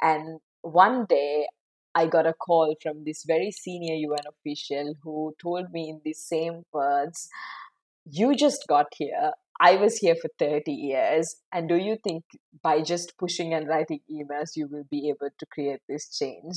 And 0.00 0.40
one 0.62 1.06
day 1.08 1.46
I 1.94 2.06
got 2.06 2.26
a 2.26 2.32
call 2.32 2.74
from 2.82 3.04
this 3.04 3.24
very 3.26 3.50
senior 3.50 3.94
UN 3.94 4.26
official 4.28 4.94
who 5.02 5.34
told 5.42 5.66
me 5.72 5.88
in 5.88 6.00
the 6.04 6.12
same 6.12 6.62
words, 6.72 7.28
You 8.04 8.34
just 8.34 8.66
got 8.68 8.86
here. 8.96 9.32
I 9.60 9.76
was 9.76 9.98
here 9.98 10.16
for 10.20 10.30
30 10.38 10.72
years. 10.72 11.36
And 11.52 11.68
do 11.68 11.76
you 11.76 11.96
think 12.02 12.24
by 12.62 12.82
just 12.82 13.16
pushing 13.18 13.54
and 13.54 13.68
writing 13.68 14.00
emails, 14.10 14.56
you 14.56 14.68
will 14.68 14.84
be 14.90 15.08
able 15.10 15.30
to 15.38 15.46
create 15.46 15.80
this 15.88 16.08
change? 16.16 16.56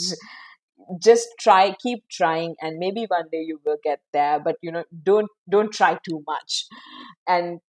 Just 1.02 1.28
try, 1.40 1.76
keep 1.82 2.04
trying, 2.10 2.56
and 2.62 2.78
maybe 2.80 3.06
one 3.08 3.26
day 3.32 3.42
you 3.46 3.60
will 3.66 3.78
get 3.84 4.00
there. 4.12 4.40
But 4.40 4.56
you 4.62 4.72
know, 4.72 4.84
don't 5.04 5.30
don't 5.50 5.72
try 5.72 5.98
too 6.08 6.24
much. 6.28 6.66
And 7.28 7.60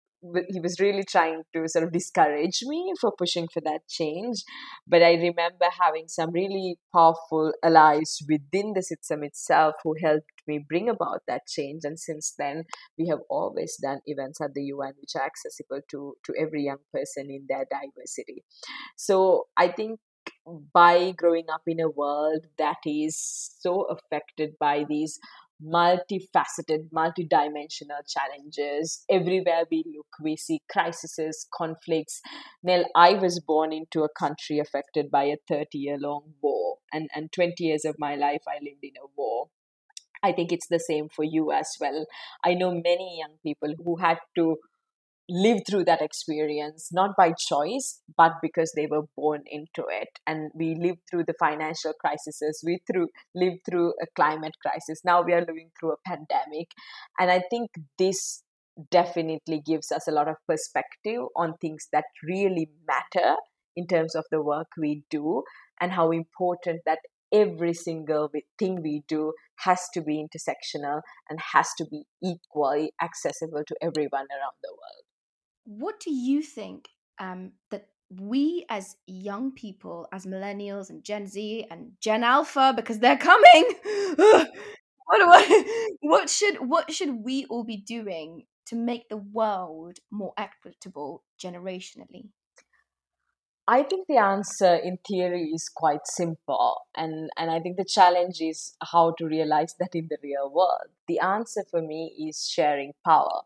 he 0.49 0.61
was 0.61 0.81
really 0.81 1.05
trying 1.05 1.43
to 1.55 1.69
sort 1.69 1.85
of 1.85 1.93
discourage 1.93 2.61
me 2.63 2.93
for 3.01 3.13
pushing 3.17 3.47
for 3.53 3.61
that 3.61 3.81
change. 3.89 4.43
But 4.87 5.03
I 5.03 5.15
remember 5.15 5.67
having 5.81 6.09
some 6.09 6.31
really 6.33 6.79
powerful 6.95 7.53
allies 7.63 8.19
within 8.29 8.73
the 8.75 8.83
system 8.83 9.23
itself 9.23 9.75
who 9.85 9.95
helped 10.03 10.43
me 10.47 10.65
bring 10.67 10.89
about 10.89 11.23
that 11.29 11.43
change. 11.47 11.83
And 11.85 11.99
since 11.99 12.35
then, 12.39 12.65
we 12.99 13.09
have 13.09 13.21
always 13.29 13.77
done 13.81 14.01
events 14.07 14.41
at 14.41 14.55
the 14.55 14.63
UN 14.65 14.95
which 14.99 15.15
are 15.15 15.27
accessible 15.27 15.81
to, 15.91 16.15
to 16.25 16.35
every 16.39 16.65
young 16.65 16.79
person 16.93 17.29
in 17.29 17.47
their 17.49 17.67
diversity. 17.71 18.45
So 18.97 19.45
I 19.57 19.69
think 19.69 20.01
by 20.73 21.13
growing 21.13 21.47
up 21.53 21.63
in 21.67 21.81
a 21.81 21.89
world 21.89 22.47
that 22.59 22.79
is 22.87 23.17
so 23.61 23.87
affected 23.91 24.53
by 24.59 24.85
these 24.89 25.19
multifaceted, 25.62 26.90
multidimensional 26.95 28.03
challenges. 28.07 29.05
Everywhere 29.11 29.64
we 29.71 29.85
look, 29.87 30.07
we 30.23 30.37
see 30.37 30.62
crises, 30.71 31.47
conflicts. 31.53 32.21
Nell, 32.62 32.85
I 32.95 33.14
was 33.14 33.40
born 33.40 33.73
into 33.73 34.03
a 34.03 34.09
country 34.09 34.59
affected 34.59 35.11
by 35.11 35.25
a 35.25 35.37
30 35.49 35.79
year 35.79 35.99
long 35.99 36.35
war, 36.43 36.79
and, 36.93 37.09
and 37.14 37.33
20 37.33 37.62
years 37.64 37.85
of 37.85 37.97
my 37.99 38.14
life 38.14 38.43
I 38.49 38.62
lived 38.62 38.83
in 38.83 38.93
a 39.03 39.07
war. 39.17 39.49
I 40.23 40.33
think 40.33 40.53
it's 40.53 40.69
the 40.69 40.81
same 40.81 41.09
for 41.14 41.23
you 41.23 41.53
as 41.53 41.77
well. 41.79 42.07
I 42.43 42.55
know 42.55 42.71
many 42.71 43.19
young 43.19 43.37
people 43.43 43.75
who 43.85 43.97
had 43.97 44.19
to 44.37 44.57
live 45.29 45.63
through 45.69 45.85
that 45.85 46.03
experience 46.03 46.91
not 46.93 47.17
by 47.17 47.33
choice 47.33 48.01
but 48.17 48.33
because 48.43 48.73
they 48.77 48.87
were 48.87 49.05
born 49.17 49.43
into 49.47 49.85
it. 49.89 50.09
And 50.27 50.51
we 50.55 50.75
lived 50.75 51.01
through 51.11 51.25
the 51.25 51.35
financial 51.39 51.93
crises 52.01 52.63
we 52.65 52.81
through 52.91 53.09
lived 53.35 53.61
through 53.69 53.95
a 54.03 54.07
climate 54.15 54.57
crisis. 54.65 55.01
Now 55.05 55.23
we 55.23 55.33
are 55.33 55.41
living 55.41 55.71
through 55.79 55.93
a 55.93 56.09
pandemic. 56.09 56.69
And 57.19 57.31
i 57.31 57.43
think 57.51 57.71
this 57.99 58.43
definitely 58.91 59.63
gives 59.65 59.93
us 59.93 60.09
a 60.09 60.13
lot 60.13 60.29
of 60.29 60.37
perspective 60.49 61.23
on 61.37 61.55
things 61.61 61.87
that 61.93 62.05
really 62.27 62.71
matter 62.87 63.37
in 63.77 63.87
terms 63.87 64.15
of 64.15 64.25
the 64.31 64.43
work 64.43 64.67
we 64.79 65.05
do 65.11 65.43
and 65.81 65.93
how 65.93 66.11
important 66.11 66.81
that 66.87 66.99
every 67.33 67.75
single 67.75 68.31
thing 68.59 68.83
we 68.83 69.03
do 69.09 69.33
has 69.61 69.89
to 69.93 70.01
be 70.01 70.25
intersectional 70.25 71.01
and 71.29 71.39
has 71.53 71.69
to 71.77 71.85
be 71.91 72.05
equally 72.23 72.93
accessible 73.03 73.63
to 73.67 73.75
everyone 73.81 74.27
around 74.31 74.57
the 74.63 74.71
world 74.71 75.04
what 75.64 76.00
do 76.00 76.12
you 76.12 76.42
think 76.42 76.88
um, 77.18 77.53
that 77.70 77.87
we 78.11 78.64
as 78.68 78.96
young 79.07 79.53
people, 79.53 80.07
as 80.12 80.27
millennials 80.27 80.90
and 80.90 81.03
Gen 81.03 81.27
Z 81.27 81.66
and 81.70 81.92
Gen 82.00 82.22
Alpha, 82.22 82.72
because 82.77 82.98
they're 82.98 83.16
coming, 83.33 83.72
what, 84.16 84.48
what, 85.07 85.66
what 86.00 86.31
should 86.31 86.57
what 86.57 86.92
should 86.92 87.24
we 87.24 87.46
all 87.46 87.64
be 87.64 87.77
doing 87.77 88.44
to 88.66 88.77
make 88.77 89.09
the 89.09 89.16
world 89.16 89.98
more 90.11 90.33
equitable 90.38 91.22
generationally? 91.42 92.29
I 93.66 93.83
think 93.83 94.09
the 94.09 94.18
answer 94.18 94.74
in 94.74 94.98
theory 95.09 95.50
is 95.55 95.70
quite 95.74 96.07
simple 96.07 96.83
and 96.94 97.31
and 97.38 97.50
I 97.50 97.61
think 97.61 97.79
the 97.79 97.85
challenge 97.85 98.40
is 98.40 98.74
how 98.83 99.14
to 99.18 99.27
realize 99.27 99.74
that 99.81 99.94
in 99.94 100.09
the 100.11 100.18
real 100.22 100.50
world. 100.53 100.90
The 101.09 101.18
answer 101.20 101.64
for 101.70 101.81
me 101.81 102.14
is 102.29 102.46
sharing 102.46 102.92
power. 103.05 103.42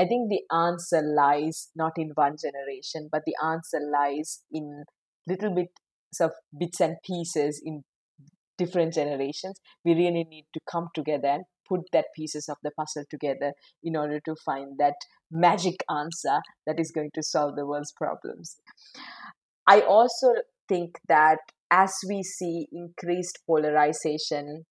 I 0.00 0.06
think 0.06 0.30
the 0.30 0.42
answer 0.54 1.02
lies 1.02 1.68
not 1.76 1.92
in 1.98 2.12
one 2.14 2.36
generation 2.42 3.08
but 3.12 3.22
the 3.26 3.34
answer 3.44 3.80
lies 3.92 4.42
in 4.50 4.84
little 5.26 5.54
bits 5.54 6.20
of 6.20 6.30
bits 6.58 6.80
and 6.80 6.96
pieces 7.04 7.60
in 7.62 7.82
different 8.56 8.94
generations. 8.94 9.60
We 9.84 9.92
really 9.92 10.24
need 10.24 10.46
to 10.54 10.60
come 10.70 10.88
together 10.94 11.28
and 11.28 11.44
put 11.68 11.80
that 11.92 12.06
pieces 12.16 12.48
of 12.48 12.56
the 12.62 12.70
puzzle 12.78 13.04
together 13.10 13.52
in 13.82 13.94
order 13.96 14.20
to 14.24 14.34
find 14.44 14.78
that 14.78 14.94
magic 15.30 15.84
answer 15.90 16.40
that 16.66 16.80
is 16.80 16.90
going 16.90 17.10
to 17.14 17.22
solve 17.22 17.56
the 17.56 17.66
world's 17.66 17.92
problems. 17.92 18.56
I 19.66 19.82
also 19.82 20.28
think 20.68 20.98
that 21.08 21.38
as 21.70 21.92
we 22.08 22.22
see 22.22 22.68
increased 22.72 23.38
polarization 23.46 24.64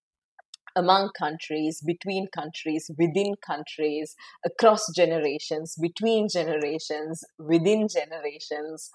among 0.75 1.12
countries, 1.17 1.82
between 1.86 2.27
countries, 2.34 2.89
within 2.97 3.36
countries, 3.45 4.15
across 4.45 4.86
generations, 4.95 5.75
between 5.82 6.27
generations, 6.32 7.23
within 7.38 7.88
generations, 7.88 8.89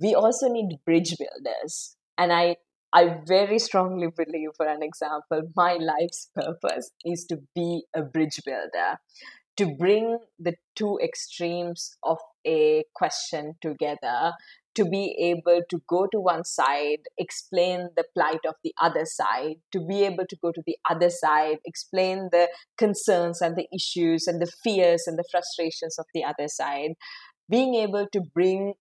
we 0.00 0.14
also 0.14 0.48
need 0.48 0.78
bridge 0.84 1.14
builders. 1.18 1.96
And 2.16 2.32
I, 2.32 2.56
I 2.92 3.18
very 3.26 3.58
strongly 3.58 4.08
believe, 4.16 4.50
for 4.56 4.66
an 4.66 4.82
example, 4.82 5.50
my 5.56 5.74
life's 5.74 6.30
purpose 6.34 6.90
is 7.04 7.24
to 7.26 7.38
be 7.54 7.84
a 7.94 8.02
bridge 8.02 8.40
builder, 8.44 8.98
to 9.56 9.74
bring 9.78 10.18
the 10.38 10.54
two 10.74 10.98
extremes 11.02 11.96
of 12.02 12.18
a 12.46 12.84
question 12.94 13.54
together 13.60 14.32
to 14.74 14.84
be 14.84 15.16
able 15.18 15.62
to 15.68 15.82
go 15.88 16.06
to 16.12 16.20
one 16.20 16.44
side, 16.44 17.00
explain 17.18 17.88
the 17.96 18.04
plight 18.14 18.40
of 18.46 18.54
the 18.62 18.72
other 18.80 19.04
side, 19.04 19.56
to 19.72 19.80
be 19.84 20.04
able 20.04 20.26
to 20.28 20.36
go 20.40 20.52
to 20.52 20.62
the 20.66 20.76
other 20.88 21.10
side, 21.10 21.58
explain 21.64 22.28
the 22.30 22.48
concerns 22.78 23.40
and 23.40 23.56
the 23.56 23.66
issues 23.74 24.26
and 24.26 24.40
the 24.40 24.50
fears 24.62 25.04
and 25.06 25.18
the 25.18 25.24
frustrations 25.30 25.98
of 25.98 26.06
the 26.14 26.24
other 26.24 26.46
side, 26.48 26.92
being 27.48 27.74
able 27.74 28.06
to 28.12 28.20
bring 28.32 28.74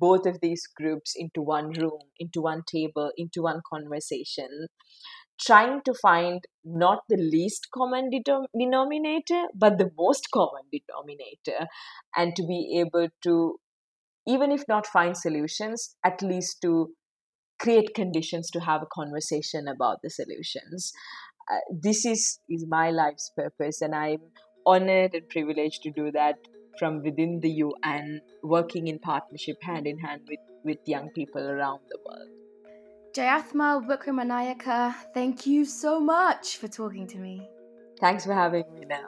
both 0.00 0.24
of 0.24 0.40
these 0.40 0.66
groups 0.74 1.12
into 1.14 1.42
one 1.42 1.70
room, 1.72 2.00
into 2.18 2.40
one 2.40 2.62
table, 2.66 3.10
into 3.18 3.42
one 3.42 3.60
conversation, 3.70 4.68
trying 5.38 5.82
to 5.84 5.92
find 6.00 6.40
not 6.64 7.00
the 7.10 7.18
least 7.18 7.68
common 7.74 8.08
denominator, 8.08 9.44
but 9.54 9.76
the 9.76 9.90
most 9.98 10.28
common 10.32 10.62
denominator, 10.72 11.66
and 12.16 12.34
to 12.34 12.42
be 12.42 12.80
able 12.80 13.08
to 13.22 13.58
even 14.26 14.52
if 14.52 14.64
not 14.68 14.86
find 14.86 15.16
solutions, 15.16 15.96
at 16.04 16.22
least 16.22 16.58
to 16.62 16.90
create 17.58 17.94
conditions 17.94 18.50
to 18.50 18.60
have 18.60 18.82
a 18.82 18.86
conversation 18.92 19.66
about 19.68 19.98
the 20.02 20.10
solutions. 20.10 20.92
Uh, 21.50 21.58
this 21.70 22.04
is, 22.04 22.40
is 22.48 22.66
my 22.68 22.90
life's 22.90 23.30
purpose, 23.36 23.80
and 23.80 23.94
I'm 23.94 24.18
honored 24.66 25.14
and 25.14 25.28
privileged 25.28 25.82
to 25.84 25.90
do 25.90 26.10
that 26.12 26.36
from 26.78 27.02
within 27.02 27.40
the 27.40 27.50
UN, 27.50 28.20
working 28.42 28.88
in 28.88 28.98
partnership 28.98 29.56
hand 29.62 29.86
in 29.86 29.98
hand 29.98 30.22
with, 30.28 30.40
with 30.64 30.78
young 30.86 31.10
people 31.10 31.42
around 31.42 31.80
the 31.88 31.98
world. 32.04 32.28
Jayathma 33.16 33.86
Wickramanayake, 33.86 34.94
thank 35.14 35.46
you 35.46 35.64
so 35.64 36.00
much 36.00 36.58
for 36.58 36.68
talking 36.68 37.06
to 37.06 37.18
me. 37.18 37.48
Thanks 37.98 38.26
for 38.26 38.34
having 38.34 38.64
me 38.74 38.84
now. 38.84 39.06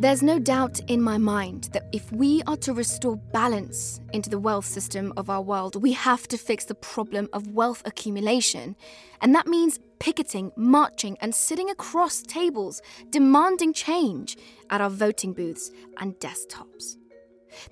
There's 0.00 0.22
no 0.22 0.38
doubt 0.38 0.78
in 0.86 1.02
my 1.02 1.18
mind 1.18 1.70
that 1.72 1.88
if 1.90 2.12
we 2.12 2.40
are 2.44 2.56
to 2.58 2.72
restore 2.72 3.16
balance 3.16 4.00
into 4.12 4.30
the 4.30 4.38
wealth 4.38 4.64
system 4.64 5.12
of 5.16 5.28
our 5.28 5.42
world, 5.42 5.82
we 5.82 5.90
have 5.90 6.28
to 6.28 6.38
fix 6.38 6.64
the 6.64 6.76
problem 6.76 7.28
of 7.32 7.48
wealth 7.48 7.82
accumulation. 7.84 8.76
And 9.22 9.34
that 9.34 9.48
means 9.48 9.80
picketing, 9.98 10.52
marching, 10.54 11.18
and 11.20 11.34
sitting 11.34 11.68
across 11.68 12.22
tables, 12.22 12.80
demanding 13.10 13.72
change 13.72 14.36
at 14.70 14.80
our 14.80 14.88
voting 14.88 15.32
booths 15.32 15.72
and 15.96 16.14
desktops. 16.20 16.94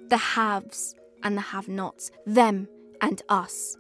The 0.09 0.17
haves 0.17 0.97
and 1.23 1.37
the 1.37 1.43
have 1.43 1.69
nots, 1.69 2.11
them 2.27 2.67
and 3.03 3.23
us. 3.29 3.77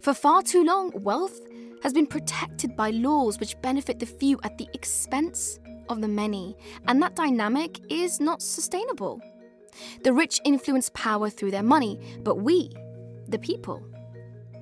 For 0.00 0.12
far 0.12 0.42
too 0.42 0.64
long, 0.64 0.90
wealth 1.04 1.38
has 1.84 1.92
been 1.92 2.08
protected 2.08 2.74
by 2.74 2.90
laws 2.90 3.38
which 3.38 3.60
benefit 3.62 4.00
the 4.00 4.06
few 4.06 4.40
at 4.42 4.58
the 4.58 4.66
expense 4.74 5.60
of 5.88 6.00
the 6.00 6.08
many, 6.08 6.56
and 6.88 7.02
that 7.02 7.14
dynamic 7.14 7.80
is 7.90 8.20
not 8.20 8.42
sustainable. 8.42 9.20
The 10.02 10.12
rich 10.12 10.40
influence 10.44 10.90
power 10.94 11.30
through 11.30 11.50
their 11.50 11.62
money, 11.62 12.00
but 12.20 12.36
we, 12.36 12.72
the 13.28 13.38
people, 13.38 13.82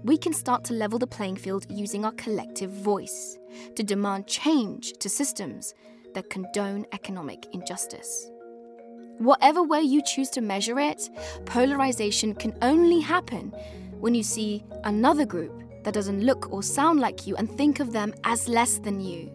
we 0.04 0.18
can 0.18 0.34
start 0.34 0.64
to 0.64 0.74
level 0.74 0.98
the 0.98 1.06
playing 1.06 1.36
field 1.36 1.66
using 1.70 2.04
our 2.04 2.12
collective 2.12 2.70
voice 2.70 3.38
to 3.74 3.82
demand 3.82 4.26
change 4.26 4.92
to 4.98 5.08
systems 5.08 5.74
that 6.14 6.30
condone 6.30 6.86
economic 6.92 7.46
injustice. 7.52 8.30
Whatever 9.18 9.62
way 9.62 9.80
you 9.80 10.02
choose 10.02 10.28
to 10.30 10.40
measure 10.40 10.78
it, 10.78 11.08
polarization 11.46 12.34
can 12.34 12.56
only 12.62 13.00
happen 13.00 13.52
when 14.00 14.14
you 14.14 14.22
see 14.22 14.64
another 14.84 15.24
group 15.24 15.62
that 15.84 15.94
doesn't 15.94 16.22
look 16.22 16.52
or 16.52 16.62
sound 16.62 17.00
like 17.00 17.26
you 17.26 17.36
and 17.36 17.50
think 17.56 17.80
of 17.80 17.92
them 17.92 18.12
as 18.24 18.48
less 18.48 18.78
than 18.78 19.00
you. 19.00 19.30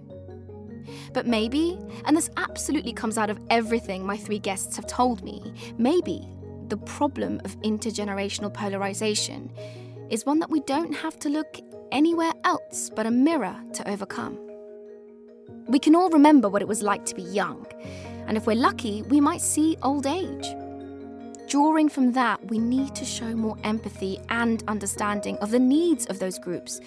But 1.13 1.27
maybe, 1.27 1.77
and 2.05 2.15
this 2.15 2.29
absolutely 2.37 2.93
comes 2.93 3.17
out 3.17 3.29
of 3.29 3.39
everything 3.49 4.05
my 4.05 4.17
three 4.17 4.39
guests 4.39 4.75
have 4.75 4.87
told 4.87 5.23
me, 5.23 5.53
maybe 5.77 6.27
the 6.67 6.77
problem 6.77 7.41
of 7.45 7.59
intergenerational 7.61 8.53
polarization 8.53 9.51
is 10.09 10.25
one 10.25 10.39
that 10.39 10.49
we 10.49 10.61
don't 10.61 10.93
have 10.93 11.17
to 11.19 11.29
look 11.29 11.59
anywhere 11.91 12.33
else 12.43 12.91
but 12.95 13.05
a 13.05 13.11
mirror 13.11 13.55
to 13.73 13.89
overcome. 13.89 14.37
We 15.67 15.79
can 15.79 15.95
all 15.95 16.09
remember 16.09 16.49
what 16.49 16.61
it 16.61 16.67
was 16.67 16.81
like 16.81 17.05
to 17.05 17.15
be 17.15 17.21
young, 17.21 17.65
and 18.27 18.37
if 18.37 18.47
we're 18.47 18.55
lucky, 18.55 19.03
we 19.03 19.19
might 19.19 19.41
see 19.41 19.77
old 19.83 20.05
age. 20.05 20.47
Drawing 21.47 21.89
from 21.89 22.11
that, 22.13 22.45
we 22.51 22.59
need 22.59 22.93
to 22.95 23.05
show 23.05 23.35
more 23.35 23.57
empathy 23.63 24.19
and 24.29 24.63
understanding 24.67 25.35
of 25.37 25.49
the 25.49 25.59
needs 25.59 26.05
of 26.05 26.19
those 26.19 26.37
groups 26.37 26.79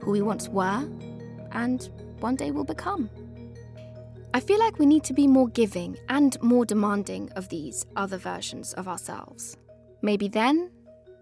who 0.00 0.10
we 0.10 0.22
once 0.22 0.48
were 0.48 0.88
and 1.52 1.88
one 2.18 2.34
day 2.34 2.50
will 2.50 2.64
become. 2.64 3.08
I 4.34 4.40
feel 4.40 4.58
like 4.58 4.78
we 4.78 4.86
need 4.86 5.04
to 5.04 5.14
be 5.14 5.26
more 5.26 5.48
giving 5.48 5.96
and 6.08 6.40
more 6.42 6.64
demanding 6.64 7.30
of 7.32 7.48
these 7.48 7.86
other 7.96 8.18
versions 8.18 8.72
of 8.74 8.86
ourselves. 8.86 9.56
Maybe 10.02 10.28
then 10.28 10.70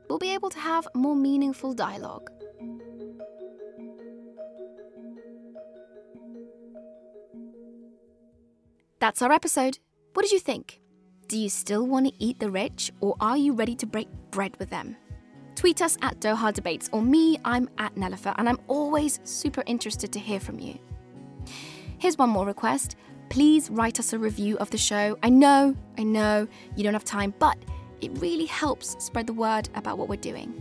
we'll 0.08 0.18
be 0.18 0.34
able 0.34 0.50
to 0.50 0.58
have 0.58 0.88
more 0.94 1.16
meaningful 1.16 1.72
dialogue. 1.72 2.30
That's 8.98 9.22
our 9.22 9.30
episode. 9.32 9.78
What 10.14 10.22
did 10.22 10.32
you 10.32 10.40
think? 10.40 10.80
Do 11.28 11.38
you 11.38 11.48
still 11.48 11.86
want 11.86 12.06
to 12.06 12.12
eat 12.18 12.38
the 12.38 12.50
rich, 12.50 12.90
or 13.00 13.16
are 13.20 13.36
you 13.36 13.52
ready 13.52 13.74
to 13.76 13.86
break 13.86 14.08
bread 14.30 14.56
with 14.58 14.70
them? 14.70 14.96
Tweet 15.54 15.82
us 15.82 15.96
at 16.02 16.20
Doha 16.20 16.52
Debates, 16.52 16.88
or 16.92 17.02
me, 17.02 17.38
I'm 17.44 17.68
at 17.78 17.94
Nelufar, 17.94 18.34
and 18.38 18.48
I'm 18.48 18.58
always 18.68 19.20
super 19.24 19.62
interested 19.66 20.12
to 20.12 20.18
hear 20.18 20.40
from 20.40 20.58
you. 20.58 20.78
Here's 21.98 22.18
one 22.18 22.30
more 22.30 22.46
request. 22.46 22.96
Please 23.30 23.70
write 23.70 23.98
us 23.98 24.12
a 24.12 24.18
review 24.18 24.56
of 24.58 24.70
the 24.70 24.78
show. 24.78 25.18
I 25.22 25.30
know, 25.30 25.74
I 25.96 26.02
know, 26.02 26.46
you 26.76 26.84
don't 26.84 26.92
have 26.92 27.04
time, 27.04 27.34
but 27.38 27.56
it 28.00 28.10
really 28.18 28.46
helps 28.46 29.02
spread 29.02 29.26
the 29.26 29.32
word 29.32 29.68
about 29.74 29.96
what 29.96 30.08
we're 30.08 30.16
doing. 30.16 30.52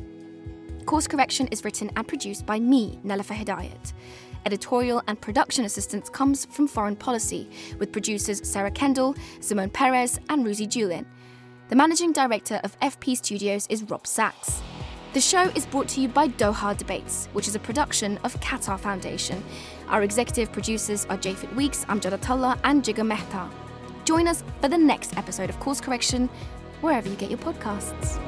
Course 0.86 1.08
Correction 1.08 1.48
is 1.48 1.65
written 1.65 1.89
and 1.95 2.08
produced 2.08 2.45
by 2.45 2.60
me, 2.60 3.00
Nelufar 3.04 3.36
Hedayat. 3.36 3.93
Editorial 4.45 5.02
and 5.08 5.19
production 5.19 5.65
assistance 5.65 6.10
comes 6.10 6.45
from 6.45 6.67
Foreign 6.67 6.95
Policy, 6.95 7.50
with 7.80 7.91
producers 7.91 8.48
Sarah 8.48 8.69
Kendall, 8.69 9.15
Simone 9.40 9.71
Perez, 9.71 10.19
and 10.29 10.46
Ruzi 10.46 10.67
Julin. 10.67 11.06
The 11.69 11.75
managing 11.75 12.13
director 12.13 12.62
of 12.63 12.79
FP 12.79 13.17
Studios 13.17 13.65
is 13.69 13.83
Rob 13.83 14.06
Sachs. 14.06 14.62
The 15.13 15.21
show 15.21 15.44
is 15.56 15.65
brought 15.65 15.88
to 15.90 16.02
you 16.02 16.08
by 16.08 16.27
Doha 16.27 16.77
Debates, 16.77 17.27
which 17.33 17.48
is 17.48 17.56
a 17.56 17.60
production 17.60 18.19
of 18.23 18.40
Qatar 18.40 18.79
Foundation. 18.79 19.44
Our 19.90 20.02
executive 20.02 20.52
producers 20.52 21.06
are 21.10 21.17
Japhet 21.17 21.54
Weeks, 21.56 21.86
Amjad 21.86 22.17
Atallah, 22.17 22.60
and 22.63 22.83
Jigar 22.83 23.06
Mehta. 23.06 23.50
Join 24.04 24.27
us 24.27 24.44
for 24.62 24.67
the 24.67 24.77
next 24.77 25.17
episode 25.17 25.50
of 25.50 25.60
Course 25.60 25.79
Correction, 25.79 26.27
wherever 26.81 27.08
you 27.08 27.15
get 27.15 27.29
your 27.29 27.40
podcasts. 27.40 28.19